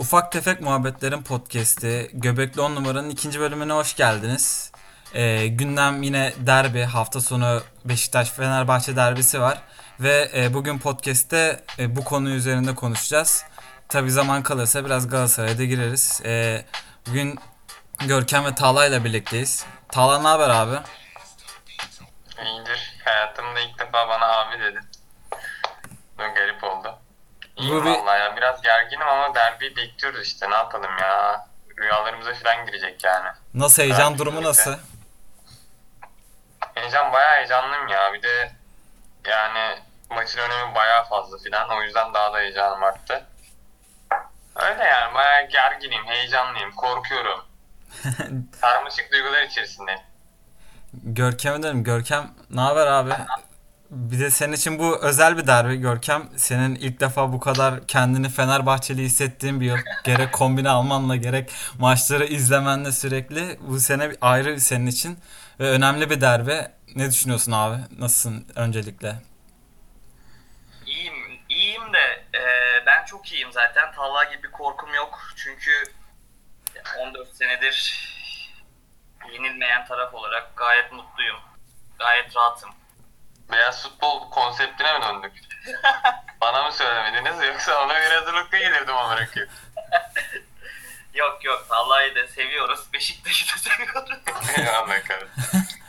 Ufak 0.00 0.32
Tefek 0.32 0.60
Muhabbetlerin 0.60 1.22
podcast'i 1.22 2.10
Göbekli 2.12 2.60
10 2.60 2.74
numaranın 2.74 3.10
ikinci 3.10 3.40
bölümüne 3.40 3.72
hoş 3.72 3.96
geldiniz. 3.96 4.72
Ee, 5.14 5.46
gündem 5.46 6.02
yine 6.02 6.32
derbi. 6.46 6.82
Hafta 6.82 7.20
sonu 7.20 7.62
Beşiktaş-Fenerbahçe 7.84 8.96
derbisi 8.96 9.40
var. 9.40 9.62
Ve 10.00 10.30
e, 10.36 10.54
bugün 10.54 10.78
podcast'te 10.78 11.64
e, 11.78 11.96
bu 11.96 12.04
konu 12.04 12.30
üzerinde 12.30 12.74
konuşacağız. 12.74 13.44
Tabi 13.88 14.10
zaman 14.10 14.42
kalırsa 14.42 14.84
biraz 14.84 15.08
Galatasaray'a 15.08 15.58
da 15.58 15.64
gireriz. 15.64 16.20
E, 16.24 16.64
bugün 17.08 17.38
Görkem 18.06 18.44
ve 18.44 18.54
Tağla 18.54 18.86
ile 18.86 19.04
birlikteyiz. 19.04 19.64
Tağla 19.88 20.22
ne 20.22 20.28
haber 20.28 20.50
abi? 20.50 20.76
İyiyim 27.60 27.76
Bu 27.80 27.84
bir- 27.84 27.90
vallahi 27.90 28.20
ya. 28.20 28.36
Biraz 28.36 28.62
gerginim 28.62 29.08
ama 29.08 29.34
derbi 29.34 29.76
bekliyoruz 29.76 30.26
işte. 30.26 30.50
Ne 30.50 30.54
yapalım 30.54 30.98
ya. 31.00 31.46
Rüyalarımıza 31.78 32.34
falan 32.34 32.66
girecek 32.66 33.04
yani. 33.04 33.28
Nasıl 33.54 33.82
heyecan 33.82 34.08
Evet, 34.10 34.18
durumu 34.18 34.40
birlikte. 34.40 34.48
nasıl? 34.48 34.74
Heyecan 36.74 37.12
bayağı 37.12 37.36
heyecanlıyım 37.36 37.88
ya. 37.88 38.12
Bir 38.12 38.22
de 38.22 38.52
yani 39.28 39.78
maçın 40.10 40.38
önemi 40.38 40.74
bayağı 40.74 41.04
fazla 41.08 41.38
filan. 41.38 41.70
O 41.70 41.82
yüzden 41.82 42.14
daha 42.14 42.32
da 42.32 42.38
heyecanım 42.38 42.82
arttı. 42.84 43.24
Öyle 44.56 44.84
yani 44.84 45.14
bayağı 45.14 45.48
gerginim, 45.48 46.06
heyecanlıyım, 46.06 46.72
korkuyorum. 46.72 47.44
Sarmaşık 48.60 49.12
duygular 49.12 49.42
içerisindeyim. 49.42 50.00
Görkem'e 50.92 51.62
dönelim. 51.62 51.84
Görkem 51.84 52.30
ne 52.50 52.60
haber 52.60 52.86
abi? 52.86 53.12
Bir 53.90 54.20
de 54.20 54.30
senin 54.30 54.52
için 54.52 54.78
bu 54.78 54.98
özel 55.02 55.38
bir 55.38 55.46
derbi 55.46 55.76
Görkem. 55.76 56.28
Senin 56.36 56.74
ilk 56.74 57.00
defa 57.00 57.32
bu 57.32 57.40
kadar 57.40 57.86
kendini 57.86 58.28
Fenerbahçeli 58.28 59.02
hissettiğin 59.02 59.60
bir 59.60 59.66
yıl. 59.66 59.76
Gerek 60.04 60.32
kombine 60.32 60.68
almanla 60.68 61.16
gerek 61.16 61.52
maçları 61.78 62.24
izlemenle 62.24 62.92
sürekli. 62.92 63.58
Bu 63.60 63.80
sene 63.80 64.12
ayrı 64.20 64.60
senin 64.60 64.86
için. 64.86 65.18
Ve 65.60 65.70
önemli 65.70 66.10
bir 66.10 66.20
derbi. 66.20 66.68
Ne 66.96 67.10
düşünüyorsun 67.10 67.52
abi? 67.52 67.76
Nasılsın 67.98 68.46
öncelikle? 68.54 69.14
İyiyim, 70.86 71.14
iyiyim 71.48 71.92
de 71.92 72.24
e, 72.38 72.42
ben 72.86 73.04
çok 73.04 73.32
iyiyim 73.32 73.52
zaten. 73.52 73.92
Talha 73.92 74.24
gibi 74.24 74.42
bir 74.42 74.50
korkum 74.50 74.94
yok. 74.94 75.20
Çünkü 75.36 75.70
14 76.98 77.36
senedir 77.36 78.08
yenilmeyen 79.32 79.86
taraf 79.86 80.14
olarak 80.14 80.56
gayet 80.56 80.92
mutluyum. 80.92 81.36
Gayet 81.98 82.36
rahatım. 82.36 82.70
Beyaz 83.52 83.82
futbol 83.82 84.30
konseptine 84.30 84.98
mi 84.98 85.04
döndük? 85.04 85.32
Bana 86.40 86.62
mı 86.62 86.72
söylemediniz 86.72 87.46
yoksa 87.48 87.84
ona 87.84 87.98
göre 87.98 88.14
hazırlıklı 88.14 88.58
gelirdim 88.58 88.96
olarak. 88.96 89.34
Yok 91.14 91.44
yok 91.44 91.66
Talha'yı 91.68 92.14
da 92.14 92.26
seviyoruz. 92.26 92.92
Beşiktaş'ı 92.92 93.54
da 93.54 93.58
seviyoruz. 93.58 94.10
Kahretsin. 94.24 94.64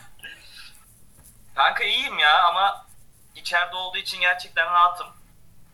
Kanka 1.56 1.84
iyiyim 1.84 2.20
ya 2.20 2.44
ama 2.44 2.86
içeride 3.36 3.76
olduğu 3.76 3.98
için 3.98 4.22
gerçekten 4.22 4.66
rahatım. 4.66 5.08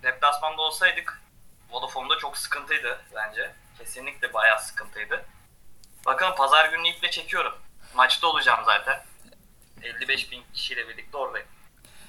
Deplasmanda 0.04 0.62
olsaydık 0.62 1.22
Vodafone'da 1.70 2.18
çok 2.18 2.38
sıkıntıydı 2.38 3.02
bence. 3.16 3.52
Kesinlikle 3.78 4.34
bayağı 4.34 4.60
sıkıntıydı. 4.60 5.26
Bakalım 6.06 6.36
pazar 6.36 6.70
günü 6.70 6.88
iple 6.88 7.12
çekiyorum. 7.12 7.58
Maçta 7.94 8.28
olacağım 8.28 8.66
zaten. 8.66 9.04
55 9.84 10.32
bin 10.32 10.46
kişiyle 10.54 10.88
birlikte 10.88 11.18
oradayım. 11.18 11.48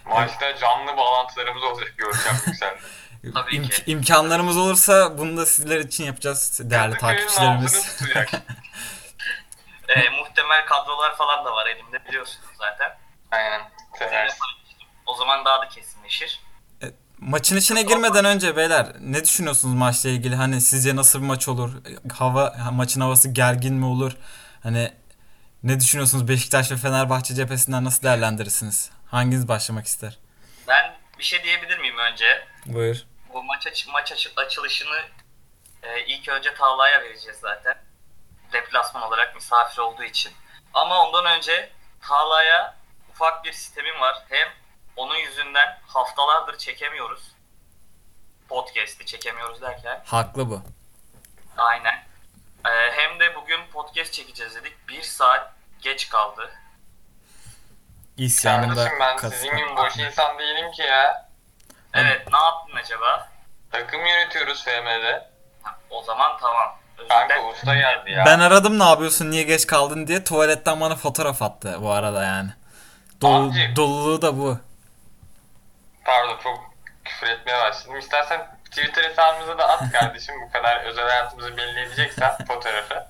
Maçta 0.08 0.56
canlı 0.56 0.96
bağlantılarımız 0.96 1.62
olacak 1.62 1.94
Görkem 1.96 2.34
Yüksel'de. 2.46 2.80
Tabii 3.34 3.56
İmk- 3.56 3.70
ki. 3.70 3.82
imkanlarımız 3.86 4.56
olursa 4.56 5.18
bunu 5.18 5.36
da 5.36 5.46
sizler 5.46 5.80
için 5.80 6.04
yapacağız 6.04 6.60
değerli 6.64 6.94
Kadıköy'ün 6.94 7.16
takipçilerimiz. 7.16 7.96
Ee, 9.88 10.08
muhtemel 10.10 10.66
kadrolar 10.66 11.16
falan 11.16 11.44
da 11.44 11.52
var 11.52 11.66
elimde 11.66 12.04
biliyorsunuz 12.08 12.48
zaten. 12.58 12.98
Aynen. 13.30 13.60
Seversin. 13.98 14.10
paylaştım. 14.38 14.46
O 15.06 15.14
zaman 15.14 15.44
daha 15.44 15.60
da 15.60 15.68
kesinleşir. 15.68 16.40
Maçın 17.18 17.56
içine 17.56 17.82
girmeden 17.82 18.24
önce 18.24 18.56
beyler 18.56 18.86
ne 19.00 19.24
düşünüyorsunuz 19.24 19.74
maçla 19.74 20.10
ilgili? 20.10 20.36
Hani 20.36 20.60
sizce 20.60 20.96
nasıl 20.96 21.18
bir 21.22 21.26
maç 21.26 21.48
olur? 21.48 21.70
Hava 22.18 22.56
maçın 22.72 23.00
havası 23.00 23.28
gergin 23.28 23.74
mi 23.74 23.84
olur? 23.86 24.12
Hani 24.62 24.92
ne 25.62 25.80
düşünüyorsunuz 25.80 26.28
Beşiktaş 26.28 26.70
ve 26.70 26.76
Fenerbahçe 26.76 27.34
cephesinden 27.34 27.84
nasıl 27.84 28.02
değerlendirirsiniz? 28.02 28.90
Hanginiz 29.10 29.48
başlamak 29.48 29.86
ister? 29.86 30.18
Ben 30.68 30.96
bir 31.18 31.24
şey 31.24 31.42
diyebilir 31.42 31.78
miyim 31.78 31.98
önce? 31.98 32.46
Buyur. 32.66 32.96
Bu 33.34 33.42
maç 33.42 33.66
aç 33.66 33.86
maç 33.86 34.12
aç- 34.12 34.32
açılışını 34.36 35.00
e, 35.82 36.00
ilk 36.06 36.28
önce 36.28 36.54
Tağla'ya 36.54 37.00
vereceğiz 37.02 37.38
zaten. 37.38 37.78
Deplasman 38.52 39.02
olarak 39.02 39.34
misafir 39.34 39.78
olduğu 39.78 40.02
için. 40.02 40.32
Ama 40.74 41.06
ondan 41.06 41.24
önce 41.24 41.70
Tağla'ya 42.02 42.76
ufak 43.10 43.44
bir 43.44 43.52
sistemim 43.52 44.00
var. 44.00 44.22
Hem 44.28 44.48
onun 44.96 45.16
yüzünden 45.16 45.78
haftalardır 45.86 46.58
çekemiyoruz. 46.58 47.32
Podcast'i 48.48 49.06
çekemiyoruz 49.06 49.62
derken. 49.62 50.02
Haklı 50.06 50.50
bu. 50.50 50.62
Aynen. 51.56 51.94
E, 52.66 52.70
hem 52.92 53.20
de 53.20 53.34
bugün 53.34 53.60
podcast 53.72 54.12
çekeceğiz 54.12 54.54
dedik. 54.54 54.88
Bir 54.88 55.02
saat 55.02 55.52
geç 55.82 56.08
kaldı. 56.08 56.50
İsyanında 58.18 58.74
Kardeşim 58.74 59.00
ben 59.00 59.16
sizin 59.28 59.56
gibi 59.56 59.76
boş 59.76 59.96
insan 59.96 60.38
değilim 60.38 60.72
ki 60.72 60.82
ya. 60.82 61.28
Evet 61.94 62.32
ne 62.32 62.38
yaptın 62.38 62.76
acaba? 62.84 63.28
Takım 63.72 64.06
yönetiyoruz 64.06 64.64
FM'de. 64.64 65.28
O 65.90 66.02
zaman 66.02 66.38
tamam. 66.40 66.78
Kanka 67.08 67.48
usta 67.48 67.74
geldi 67.74 68.10
ya. 68.10 68.24
Ben 68.26 68.38
aradım 68.38 68.78
ne 68.78 68.84
yapıyorsun 68.84 69.30
niye 69.30 69.42
geç 69.42 69.66
kaldın 69.66 70.06
diye 70.06 70.24
tuvaletten 70.24 70.80
bana 70.80 70.96
fotoğraf 70.96 71.42
attı 71.42 71.76
bu 71.80 71.90
arada 71.90 72.24
yani. 72.24 72.50
Dolu, 73.20 73.50
Abi. 73.50 73.76
doluluğu 73.76 74.22
da 74.22 74.38
bu. 74.38 74.58
Pardon 76.04 76.38
çok 76.42 76.58
küfür 77.04 77.26
etmeye 77.26 77.60
başladım. 77.60 77.98
İstersen 77.98 78.46
Twitter 78.64 79.04
hesabımıza 79.04 79.58
da 79.58 79.68
at 79.68 79.92
kardeşim 79.92 80.34
bu 80.46 80.52
kadar 80.52 80.84
özel 80.84 81.08
hayatımızı 81.08 81.56
belli 81.56 81.80
edeceksen 81.80 82.36
fotoğrafı. 82.48 83.06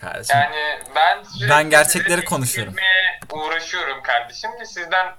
Kardeşim. 0.00 0.36
Yani 0.36 0.80
ben 0.94 1.24
Ben 1.50 1.70
gerçekleri 1.70 2.24
konuşuyorum. 2.24 2.76
uğraşıyorum 3.30 4.02
kardeşim 4.02 4.50
de 4.60 4.64
sizden 4.64 5.14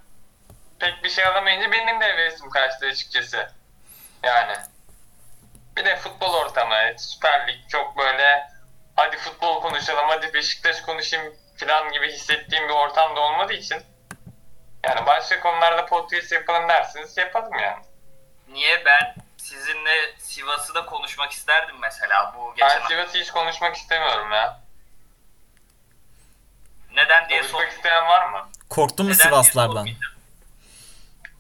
pek 0.79 1.03
bir 1.03 1.09
şey 1.09 1.25
alamayınca 1.25 1.71
benim 1.71 2.01
de 2.01 2.05
hevesim 2.05 2.49
kaçtı 2.49 2.85
açıkçası. 2.85 3.51
Yani. 4.23 4.53
Bir 5.77 5.85
de 5.85 5.95
futbol 5.95 6.33
ortamı, 6.33 6.75
Süper 6.97 7.47
Lig 7.47 7.69
çok 7.69 7.97
böyle 7.97 8.49
hadi 8.95 9.17
futbol 9.17 9.61
konuşalım, 9.61 10.05
hadi 10.07 10.33
Beşiktaş 10.33 10.81
konuşayım 10.81 11.35
falan 11.57 11.91
gibi 11.91 12.11
hissettiğim 12.11 12.69
bir 12.69 12.73
ortamda 12.73 13.19
olmadığı 13.19 13.53
için 13.53 13.83
yani 14.85 15.05
başka 15.05 15.39
konularda 15.39 15.85
podcast 15.85 16.31
yapalım 16.31 16.69
dersiniz 16.69 17.17
yapalım 17.17 17.59
yani. 17.59 17.83
Niye 18.47 18.85
ben 18.85 19.15
sizinle 19.37 20.17
Sivas'ı 20.17 20.75
da 20.75 20.85
konuşmak 20.85 21.31
isterdim 21.31 21.75
mesela 21.81 22.33
bu 22.37 22.55
geçen 22.55 22.81
Ben 22.81 22.87
Sivas'ı 22.87 23.17
hiç 23.17 23.31
konuşmak 23.31 23.75
istemiyorum 23.75 24.31
ya. 24.31 24.61
Neden 27.03 27.29
diye 27.29 27.39
Konuşmak 27.41 27.61
sor. 27.63 27.71
isteyen 27.77 28.05
var 28.07 28.29
mı? 28.29 28.49
Korktun 28.69 29.05
mu 29.05 29.11
Neden 29.11 29.19
diye 29.19 29.29
Sivaslardan? 29.29 29.73
sormayacağım. 29.75 29.99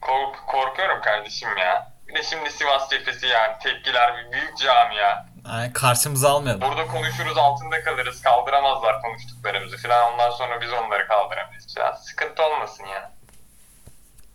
Kork 0.01 0.47
korkuyorum 0.47 1.01
kardeşim 1.01 1.57
ya. 1.57 1.91
Bir 2.07 2.15
de 2.15 2.23
şimdi 2.23 2.51
Sivas 2.51 2.89
cephesi 2.89 3.27
yani 3.27 3.53
tepkiler 3.63 4.17
bir 4.17 4.31
büyük 4.31 4.57
camia. 4.57 5.25
Ay, 5.51 5.73
karşımıza 5.73 6.29
almayalım. 6.29 6.61
Burada 6.61 6.87
konuşuruz 6.87 7.37
altında 7.37 7.83
kalırız 7.83 8.21
kaldıramazlar 8.21 9.01
konuştuklarımızı 9.01 9.77
falan 9.77 10.13
ondan 10.13 10.31
sonra 10.31 10.61
biz 10.61 10.73
onları 10.73 11.07
kaldıramayız 11.07 11.75
falan. 11.75 11.95
Sıkıntı 11.95 12.43
olmasın 12.43 12.85
ya. 12.85 13.11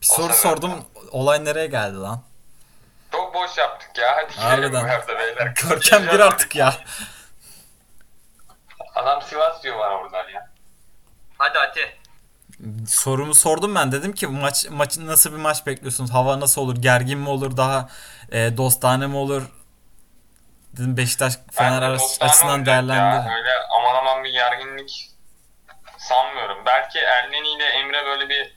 Bir 0.00 0.06
soru 0.06 0.32
sordum. 0.32 0.85
Olay 1.11 1.44
nereye 1.44 1.67
geldi 1.67 1.97
lan? 1.99 2.23
Çok 3.12 3.35
boş 3.35 3.59
yaptık 3.59 3.99
ya 3.99 4.17
hadi 4.17 4.32
gidelim 4.32 4.49
Harbiden. 4.49 4.85
bu 4.85 4.88
hafta 4.88 5.19
beyler. 5.19 5.47
Görkem 5.47 6.03
gir 6.11 6.20
artık 6.20 6.56
ya. 6.56 6.75
Adam 8.94 9.23
Sivas 9.23 9.62
diyor 9.62 9.79
bana 9.79 10.00
buradan 10.00 10.29
ya. 10.29 10.33
Hadi 11.44 11.58
hadi. 11.58 11.96
Sorumu 12.88 13.35
sordum 13.35 13.75
ben. 13.75 13.93
Dedim 13.93 14.12
ki 14.12 14.26
maç 14.26 14.67
maç 14.70 14.99
nasıl 14.99 15.32
bir 15.32 15.37
maç 15.37 15.67
bekliyorsunuz? 15.67 16.11
Hava 16.11 16.41
nasıl 16.41 16.61
olur? 16.61 16.76
Gergin 16.76 17.19
mi 17.19 17.29
olur? 17.29 17.56
Daha 17.56 17.88
e, 18.32 18.56
dostane 18.56 19.06
mi 19.06 19.17
olur? 19.17 19.43
Dedim 20.76 20.96
Beşiktaş 20.96 21.35
Fener 21.52 21.93
dostane 21.93 22.29
açısından 22.29 22.58
olacak 22.58 22.67
değerlendir. 22.67 23.29
Ya. 23.29 23.37
Öyle 23.37 23.50
aman 23.79 23.94
aman 23.94 24.25
bir 24.25 24.32
gerginlik 24.32 25.11
sanmıyorum. 25.99 26.58
Belki 26.67 26.99
Erleni 26.99 27.49
ile 27.56 27.64
Emre 27.64 28.05
böyle 28.05 28.29
bir 28.29 28.56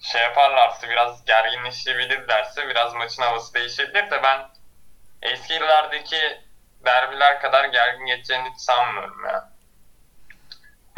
şey 0.00 0.22
yaparlarsa 0.22 0.88
biraz 0.88 1.24
gerginleşebilirlerse 1.24 2.68
biraz 2.68 2.94
maçın 2.94 3.22
havası 3.22 3.54
değişebilir 3.54 4.10
de 4.10 4.22
ben 4.22 4.48
eski 5.22 5.54
yıllardaki 5.54 6.40
derbiler 6.84 7.40
kadar 7.40 7.64
gergin 7.64 8.06
geçeceğini 8.06 8.48
hiç 8.48 8.60
sanmıyorum 8.60 9.24
ya. 9.26 9.29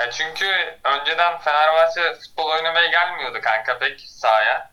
Ya 0.03 0.11
çünkü 0.11 0.47
önceden 0.85 1.39
Fenerbahçe 1.39 2.15
futbol 2.15 2.51
oynamaya 2.51 2.87
gelmiyordu 2.87 3.39
kanka 3.43 3.79
pek 3.79 4.01
sahaya. 4.01 4.71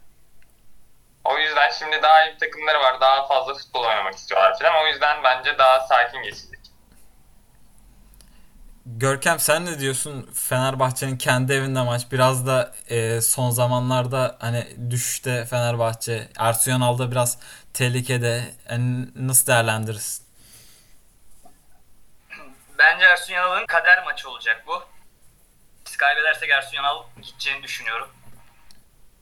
O 1.24 1.38
yüzden 1.38 1.72
şimdi 1.72 2.02
daha 2.02 2.26
iyi 2.26 2.38
takımları 2.38 2.80
var. 2.80 3.02
Daha 3.02 3.28
fazla 3.28 3.54
futbol 3.54 3.84
oynamak 3.84 4.14
istiyorlar 4.14 4.60
falan. 4.60 4.84
O 4.84 4.88
yüzden 4.88 5.24
bence 5.24 5.58
daha 5.58 5.80
sakin 5.80 6.24
geçecek. 6.24 6.60
Görkem 8.86 9.40
sen 9.40 9.66
ne 9.66 9.80
diyorsun? 9.80 10.30
Fenerbahçe'nin 10.34 11.18
kendi 11.18 11.54
evinde 11.54 11.82
maç. 11.82 12.02
Biraz 12.12 12.48
da 12.48 12.74
e, 12.88 13.22
son 13.22 13.50
zamanlarda 13.50 14.38
hani 14.40 14.92
düşüşte 14.92 15.46
Fenerbahçe. 15.46 16.28
Ersun 16.40 16.72
Yanal 16.72 16.98
da 16.98 17.12
biraz 17.12 17.40
tehlikede. 17.74 18.44
Yani 18.70 19.08
nasıl 19.16 19.48
değerlendirirsin? 19.48 20.26
Bence 22.80 23.06
Ersun 23.06 23.34
Yanal'ın 23.34 23.66
kader 23.66 24.04
maçı 24.04 24.30
olacak 24.30 24.64
bu. 24.68 24.99
Biz 26.00 26.08
kaybedersek 26.08 26.50
Ersun 26.50 26.76
Yanal 26.76 27.04
gideceğini 27.22 27.64
düşünüyorum. 27.64 28.10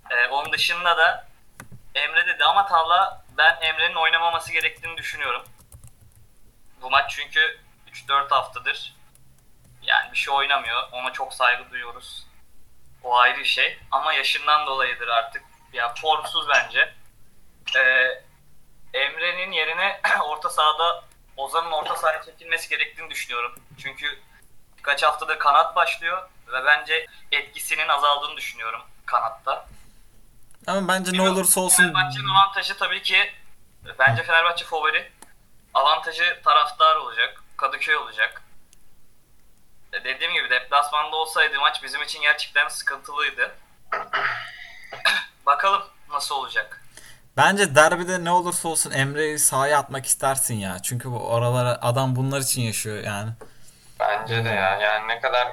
Ee, 0.09 0.27
onun 0.27 0.51
dışında 0.53 0.97
da 0.97 1.27
Emre 1.95 2.27
dedi 2.27 2.43
ama 2.43 2.65
Talla 2.65 3.25
ben 3.37 3.57
Emre'nin 3.61 3.95
oynamaması 3.95 4.53
gerektiğini 4.53 4.97
düşünüyorum. 4.97 5.43
Bu 6.81 6.89
maç 6.89 7.11
çünkü 7.15 7.59
3-4 7.91 8.29
haftadır 8.29 8.95
yani 9.81 10.11
bir 10.11 10.17
şey 10.17 10.33
oynamıyor. 10.33 10.89
Ona 10.91 11.13
çok 11.13 11.33
saygı 11.33 11.71
duyuyoruz. 11.71 12.27
O 13.03 13.17
ayrı 13.17 13.39
bir 13.39 13.45
şey. 13.45 13.79
Ama 13.91 14.13
yaşından 14.13 14.67
dolayıdır 14.67 15.07
artık. 15.07 15.43
Ya 15.73 15.93
formsuz 15.93 16.49
bence. 16.49 16.93
Ee, 17.75 18.23
Emre'nin 18.93 19.51
yerine 19.51 20.01
orta 20.23 20.49
sahada 20.49 21.03
Ozan'ın 21.37 21.71
orta 21.71 21.95
sahaya 21.95 22.23
çekilmesi 22.23 22.69
gerektiğini 22.69 23.09
düşünüyorum. 23.09 23.55
Çünkü 23.77 24.26
birkaç 24.77 25.03
haftadır 25.03 25.39
kanat 25.39 25.75
başlıyor 25.75 26.29
ve 26.47 26.65
bence 26.65 27.05
etkisinin 27.31 27.87
azaldığını 27.87 28.37
düşünüyorum 28.37 28.81
kanatta. 29.05 29.65
Ama 30.67 30.87
bence 30.87 31.13
ne 31.13 31.29
olursa 31.29 31.61
olsun 31.61 31.77
Fenerbahçe'nin 31.83 32.27
avantajı 32.27 32.77
tabii 32.77 33.01
ki 33.03 33.17
bence 33.99 34.23
Fenerbahçe 34.23 34.65
favori. 34.65 35.11
Avantajı 35.73 36.41
taraftar 36.43 36.95
olacak. 36.95 37.43
Kadıköy 37.57 37.95
olacak. 37.95 38.41
E, 39.93 40.03
Dediğim 40.03 40.33
gibi 40.33 40.49
deplasmanda 40.49 41.15
olsaydı 41.15 41.59
maç 41.59 41.83
bizim 41.83 42.03
için 42.03 42.21
gerçekten 42.21 42.67
sıkıntılıydı. 42.67 43.55
Bakalım 45.45 45.83
nasıl 46.09 46.35
olacak. 46.35 46.81
Bence 47.37 47.75
derbide 47.75 48.23
ne 48.23 48.31
olursa 48.31 48.67
olsun 48.67 48.91
Emre'yi 48.91 49.39
sahaya 49.39 49.79
atmak 49.79 50.05
istersin 50.05 50.55
ya. 50.55 50.77
Çünkü 50.83 51.11
bu 51.11 51.19
oralara 51.27 51.79
adam 51.81 52.15
bunlar 52.15 52.39
için 52.41 52.61
yaşıyor 52.61 53.03
yani. 53.03 53.31
Bence 53.99 54.45
de 54.45 54.49
ya. 54.49 54.77
Yani 54.81 55.07
ne 55.07 55.19
kadar 55.21 55.47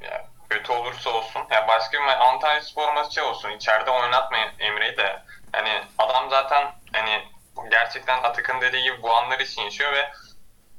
ya, 0.00 0.24
kötü 0.50 0.72
olursa 0.72 1.10
olsun. 1.10 1.42
Ya 1.50 1.68
başka 1.68 1.98
bir 1.98 2.26
Antalya 2.28 2.62
Spor 2.62 2.92
maçı 2.92 3.24
olsun. 3.26 3.50
İçeride 3.50 3.90
oynatmayın 3.90 4.50
Emre'yi 4.58 4.96
de. 4.96 5.22
Hani 5.52 5.82
adam 5.98 6.30
zaten 6.30 6.72
hani 6.92 7.22
gerçekten 7.70 8.22
Atakan 8.22 8.60
dediği 8.60 8.82
gibi 8.82 9.02
bu 9.02 9.12
anlar 9.12 9.40
için 9.40 9.62
yaşıyor 9.62 9.92
ve 9.92 10.10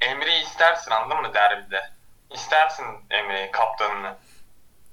Emre'yi 0.01 0.43
istersin 0.43 0.91
anladın 0.91 1.21
mı 1.21 1.33
derbide? 1.33 1.89
İstersin 2.31 2.85
Emre'yi 3.09 3.51
kaptanını. 3.51 4.15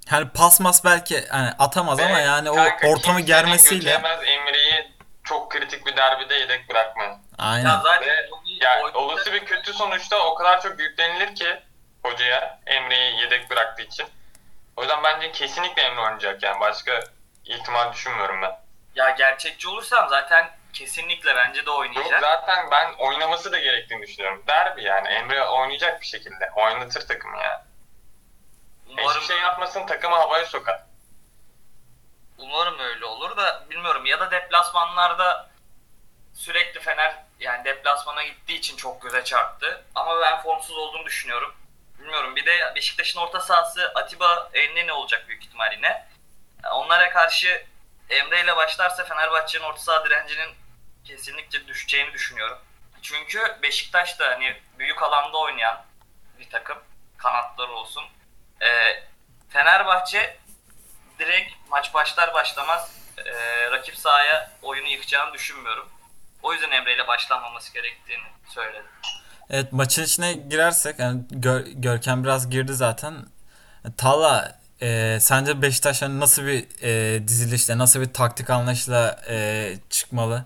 Hani 0.08 0.28
pas 0.28 0.60
mas 0.60 0.84
belki 0.84 1.26
hani 1.28 1.48
atamaz 1.58 2.00
ama 2.00 2.18
Ve 2.18 2.22
yani 2.22 2.50
o 2.50 2.56
ortamı 2.84 3.20
germesiyle 3.20 3.90
Emre'yi 4.26 4.92
çok 5.24 5.50
kritik 5.50 5.86
bir 5.86 5.96
derbide 5.96 6.34
yedek 6.34 6.68
bırakmayın. 6.68 7.12
Ya 7.12 7.18
aynen. 7.38 7.80
zaten 7.80 8.08
Ve 8.08 8.26
yani 8.60 8.82
o- 8.84 8.98
olası 8.98 9.32
bir 9.32 9.44
kötü 9.44 9.72
sonuçta 9.72 10.18
o 10.26 10.34
kadar 10.34 10.60
çok 10.60 10.80
yüklenilir 10.80 11.34
ki 11.34 11.62
hocaya 12.02 12.60
Emre'yi 12.66 13.20
yedek 13.20 13.50
bıraktığı 13.50 13.82
için. 13.82 14.06
O 14.76 14.82
yüzden 14.82 15.02
bence 15.04 15.32
kesinlikle 15.32 15.82
Emre 15.82 16.00
oynayacak 16.00 16.42
yani. 16.42 16.60
Başka 16.60 17.00
ihtimal 17.44 17.92
düşünmüyorum 17.92 18.42
ben. 18.42 18.60
Ya 18.94 19.10
gerçekçi 19.10 19.68
olursam 19.68 20.08
zaten 20.08 20.50
kesinlikle 20.72 21.36
bence 21.36 21.66
de 21.66 21.70
Yok 21.70 21.78
oynayacak. 21.80 22.20
zaten 22.20 22.70
ben 22.70 22.92
oynaması 22.98 23.52
da 23.52 23.58
gerektiğini 23.58 24.02
düşünüyorum. 24.02 24.44
Derbi 24.46 24.82
yani. 24.84 25.08
Emre 25.08 25.44
oynayacak 25.44 26.00
bir 26.00 26.06
şekilde. 26.06 26.50
Oynatır 26.56 27.08
takımı 27.08 27.36
yani. 27.42 27.62
Umarım, 28.88 29.08
Hiçbir 29.10 29.26
şey 29.34 29.38
yapmasın 29.42 29.86
takımı 29.86 30.16
havaya 30.16 30.46
sokar. 30.46 30.82
umarım 32.38 32.78
öyle 32.78 33.04
olur 33.04 33.36
da 33.36 33.64
bilmiyorum. 33.70 34.06
Ya 34.06 34.20
da 34.20 34.30
deplasmanlarda 34.30 35.50
sürekli 36.34 36.80
Fener 36.80 37.16
yani 37.40 37.64
deplasmana 37.64 38.22
gittiği 38.22 38.58
için 38.58 38.76
çok 38.76 39.02
göze 39.02 39.24
çarptı. 39.24 39.84
Ama 39.94 40.20
ben 40.20 40.42
formsuz 40.42 40.76
olduğunu 40.78 41.04
düşünüyorum. 41.04 41.54
Bilmiyorum. 42.02 42.36
Bir 42.36 42.46
de 42.46 42.72
Beşiktaş'ın 42.76 43.20
orta 43.20 43.40
sahası 43.40 43.92
Atiba 43.94 44.50
ne 44.74 44.92
olacak 44.92 45.28
büyük 45.28 45.44
ihtimal 45.44 45.72
yine. 45.72 46.08
Onlara 46.72 47.10
karşı 47.10 47.66
Emre 48.10 48.40
ile 48.40 48.56
başlarsa 48.56 49.04
Fenerbahçe'nin 49.04 49.64
orta 49.64 49.80
saha 49.80 50.04
direncinin 50.04 50.54
kesinlikle 51.04 51.66
düşeceğini 51.66 52.12
düşünüyorum. 52.12 52.58
Çünkü 53.02 53.58
Beşiktaş 53.62 54.18
da 54.18 54.28
hani 54.30 54.60
büyük 54.78 55.02
alanda 55.02 55.38
oynayan 55.38 55.84
bir 56.38 56.50
takım. 56.50 56.78
Kanatları 57.18 57.72
olsun. 57.72 58.04
Ee, 58.62 59.02
Fenerbahçe 59.50 60.36
direkt 61.18 61.52
maç 61.68 61.94
başlar 61.94 62.34
başlamaz 62.34 62.98
e, 63.18 63.32
rakip 63.70 63.96
sahaya 63.96 64.50
oyunu 64.62 64.88
yıkacağını 64.88 65.32
düşünmüyorum. 65.34 65.88
O 66.42 66.52
yüzden 66.52 66.70
Emre 66.70 66.94
ile 66.94 67.08
başlanmaması 67.08 67.72
gerektiğini 67.74 68.26
söyledim. 68.48 68.90
Evet 69.52 69.72
maçın 69.72 70.02
içine 70.04 70.32
girersek 70.32 70.98
yani 70.98 71.22
Gör- 71.30 71.66
Görkem 71.66 72.24
biraz 72.24 72.50
girdi 72.50 72.74
zaten. 72.74 73.14
Talla 73.96 74.58
e, 74.82 75.18
sence 75.20 75.62
Beşiktaş 75.62 76.02
hani 76.02 76.20
nasıl 76.20 76.42
bir 76.46 76.66
e, 76.82 77.28
dizilişle 77.28 77.78
nasıl 77.78 78.00
bir 78.00 78.12
taktik 78.12 78.50
anlayışla 78.50 79.20
e, 79.28 79.74
çıkmalı? 79.90 80.44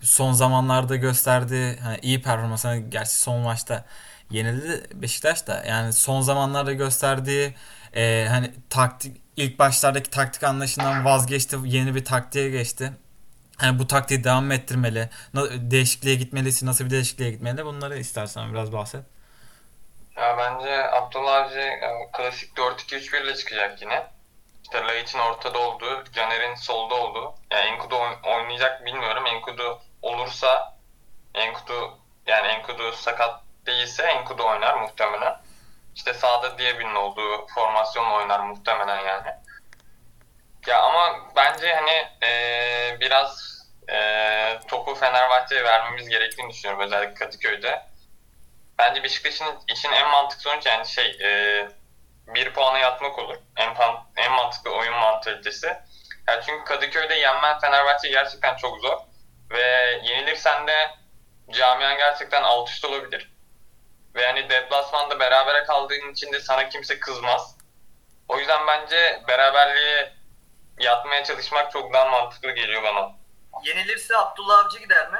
Son 0.00 0.32
zamanlarda 0.32 0.96
gösterdiği 0.96 1.76
hani 1.76 1.98
iyi 2.02 2.22
performans 2.22 2.64
gerçi 2.88 3.14
son 3.14 3.40
maçta 3.40 3.84
yenildi 4.30 4.86
Beşiktaş 4.94 5.46
da 5.46 5.64
yani 5.68 5.92
son 5.92 6.20
zamanlarda 6.20 6.72
gösterdiği 6.72 7.54
e, 7.96 8.26
hani 8.30 8.50
taktik 8.70 9.16
ilk 9.36 9.58
başlardaki 9.58 10.10
taktik 10.10 10.42
anlayışından 10.44 11.04
vazgeçti 11.04 11.56
yeni 11.64 11.94
bir 11.94 12.04
taktiğe 12.04 12.50
geçti. 12.50 12.92
Hani 13.56 13.78
bu 13.78 13.86
taktiği 13.86 14.24
devam 14.24 14.52
ettirmeli. 14.52 15.10
Değişikliğe 15.56 16.14
gitmelisi, 16.14 16.66
nasıl 16.66 16.84
bir 16.84 16.90
değişikliğe 16.90 17.30
gitmeli? 17.30 17.64
Bunları 17.64 17.98
istersen 17.98 18.52
biraz 18.52 18.72
bahset. 18.72 19.04
Ya 20.16 20.38
bence 20.38 20.90
Abdullah 20.92 21.34
Avcı 21.44 21.58
e, 21.58 22.10
klasik 22.12 22.56
4-2-3-1 22.58 23.22
ile 23.24 23.36
çıkacak 23.36 23.82
yine. 23.82 24.06
İşte 24.62 24.80
Laiç'in 24.86 25.18
ortada 25.18 25.58
olduğu, 25.58 26.04
Caner'in 26.12 26.54
solda 26.54 26.94
olduğu. 26.94 27.34
Yani 27.50 27.64
Enkudu 27.64 27.94
oyn- 27.94 28.22
oynayacak 28.22 28.86
bilmiyorum. 28.86 29.26
Enkudu 29.26 29.78
olursa 30.02 30.76
Enkudu 31.34 31.98
yani 32.26 32.46
Enkudu 32.46 32.92
sakat 32.92 33.40
değilse 33.66 34.02
Enkudu 34.02 34.44
oynar 34.44 34.74
muhtemelen. 34.80 35.36
İşte 35.94 36.14
sağda 36.14 36.58
Diaby'nin 36.58 36.94
olduğu 36.94 37.46
formasyonla 37.54 38.14
oynar 38.14 38.40
muhtemelen 38.40 39.04
yani. 39.04 39.30
Ya 40.66 40.80
ama 40.82 41.20
bence 41.36 41.74
hani 41.74 42.08
e, 42.22 43.00
biraz 43.00 43.56
e, 43.88 44.58
topu 44.68 44.94
Fenerbahçe'ye 44.94 45.64
vermemiz 45.64 46.08
gerektiğini 46.08 46.50
düşünüyorum 46.50 46.84
özellikle 46.84 47.14
Kadıköy'de. 47.14 47.82
Bence 48.78 49.02
Beşiktaş'ın 49.02 49.58
için 49.68 49.92
en 49.92 50.08
mantıklı 50.08 50.42
sonuç 50.42 50.66
yani 50.66 50.86
şey 50.86 51.18
e, 51.22 51.68
bir 52.26 52.52
puana 52.52 52.78
yatmak 52.78 53.18
olur. 53.18 53.36
En, 53.56 53.74
en 54.16 54.32
mantıklı 54.32 54.70
oyun 54.70 54.94
mantalitesi. 54.94 55.66
Yani 56.28 56.42
çünkü 56.46 56.64
Kadıköy'de 56.64 57.14
yenmen 57.14 57.58
Fenerbahçe 57.58 58.08
gerçekten 58.08 58.56
çok 58.56 58.80
zor. 58.80 58.98
Ve 59.50 59.62
yenilirsen 60.04 60.66
de 60.66 60.90
camian 61.50 61.96
gerçekten 61.96 62.42
alt 62.42 62.68
üst 62.70 62.84
olabilir. 62.84 63.30
Ve 64.14 64.22
yani 64.22 64.50
deplasmanda 64.50 65.20
berabere 65.20 65.64
kaldığın 65.64 66.12
için 66.12 66.32
de 66.32 66.40
sana 66.40 66.68
kimse 66.68 67.00
kızmaz. 67.00 67.56
O 68.28 68.38
yüzden 68.38 68.66
bence 68.66 69.22
beraberliğe 69.28 70.15
yatmaya 70.78 71.24
çalışmak 71.24 71.72
çok 71.72 71.94
daha 71.94 72.10
mantıklı 72.10 72.50
geliyor 72.50 72.82
bana. 72.82 73.12
Yenilirse 73.64 74.16
Abdullah 74.16 74.64
Avcı 74.66 74.78
gider 74.78 75.12
mi? 75.12 75.18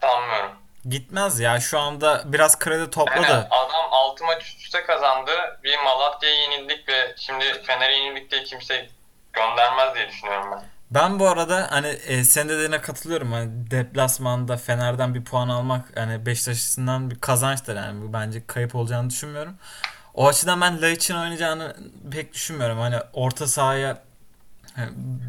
Sanmıyorum. 0.00 0.52
Gitmez 0.88 1.40
ya. 1.40 1.60
Şu 1.60 1.78
anda 1.78 2.22
biraz 2.26 2.58
kredi 2.58 2.90
topladı. 2.90 3.26
Aynen. 3.26 3.46
Adam 3.50 3.86
6 3.90 4.24
maç 4.24 4.42
üst 4.42 4.60
üste 4.60 4.84
kazandı. 4.84 5.60
Bir 5.64 5.78
Malatya'ya 5.78 6.40
yenildik 6.40 6.88
ve 6.88 7.14
şimdi 7.16 7.62
Fener'e 7.62 7.94
yenildik 7.94 8.30
diye 8.30 8.44
kimse 8.44 8.88
göndermez 9.32 9.94
diye 9.94 10.08
düşünüyorum 10.08 10.50
ben. 10.52 10.62
Ben 10.90 11.18
bu 11.18 11.28
arada 11.28 11.66
hani 11.70 11.88
e, 11.88 12.24
senin 12.24 12.48
dediğine 12.48 12.80
katılıyorum. 12.80 13.32
Hani 13.32 13.70
deplasmanda 13.70 14.56
Fener'den 14.56 15.14
bir 15.14 15.24
puan 15.24 15.48
almak 15.48 15.84
hani 15.94 16.26
Beşiktaş 16.26 16.52
açısından 16.52 17.10
bir 17.10 17.20
kazançtır 17.20 17.76
yani. 17.76 18.02
Bu 18.08 18.12
bence 18.12 18.46
kayıp 18.46 18.74
olacağını 18.74 19.10
düşünmüyorum. 19.10 19.56
O 20.14 20.28
açıdan 20.28 20.60
ben 20.60 20.82
Laiç'in 20.82 21.16
oynayacağını 21.16 21.76
pek 22.12 22.34
düşünmüyorum. 22.34 22.78
Hani 22.78 22.96
orta 23.12 23.46
sahaya 23.46 24.05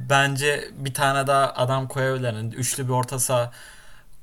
bence 0.10 0.68
bir 0.72 0.94
tane 0.94 1.28
daha 1.28 1.54
adam 1.54 1.88
koyabilir. 1.88 2.34
Yani 2.34 2.56
üçlü 2.56 2.88
bir 2.88 2.94
orta 2.94 3.20
saha 3.20 3.52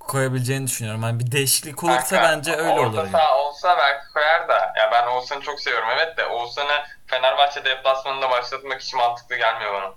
koyabileceğini 0.01 0.67
düşünüyorum. 0.67 1.03
Hani 1.03 1.21
bir 1.21 1.33
değişiklik 1.33 1.85
olursa 1.85 2.01
Kanka, 2.17 2.23
bence 2.23 2.53
öyle 2.57 2.71
orta 2.71 2.83
olur. 2.89 2.99
yani. 2.99 3.11
saha 3.11 3.39
olsa 3.39 3.77
belki 3.79 4.13
koyar 4.13 4.49
da. 4.49 4.55
Ya 4.77 4.91
ben 4.93 5.07
Oğuzhan'ı 5.07 5.41
çok 5.41 5.61
seviyorum 5.61 5.89
evet 5.97 6.17
de 6.17 6.27
Oğuzhan'ı 6.27 6.85
Fenerbahçe 7.07 7.65
deplasmanında 7.65 8.31
başlatmak 8.31 8.81
hiç 8.81 8.95
mantıklı 8.95 9.37
gelmiyor 9.37 9.75
bana. 9.75 9.95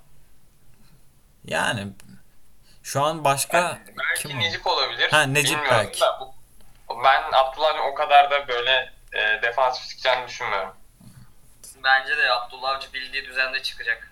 Yani 1.45 1.87
Şu 2.83 3.03
an 3.03 3.23
başka 3.23 3.77
Belki 4.09 4.27
kim? 4.27 4.39
Necip 4.39 4.67
olabilir. 4.67 5.11
Ha, 5.11 5.21
Necip 5.23 5.51
Bilmiyorum 5.57 5.77
belki. 5.85 6.01
da 6.01 6.19
bu- 6.21 6.33
ben 7.03 7.23
Abdullah'ın 7.33 7.91
o 7.91 7.95
kadar 7.95 8.31
da 8.31 8.47
böyle 8.47 8.93
e, 9.13 9.41
defansif 9.41 9.89
çıkacağını 9.89 10.27
düşünmüyorum. 10.27 10.73
Bence 11.83 12.17
de 12.17 12.31
Abdullah 12.31 12.69
Avcı 12.69 12.93
bildiği 12.93 13.25
düzende 13.25 13.61
çıkacak. 13.63 14.11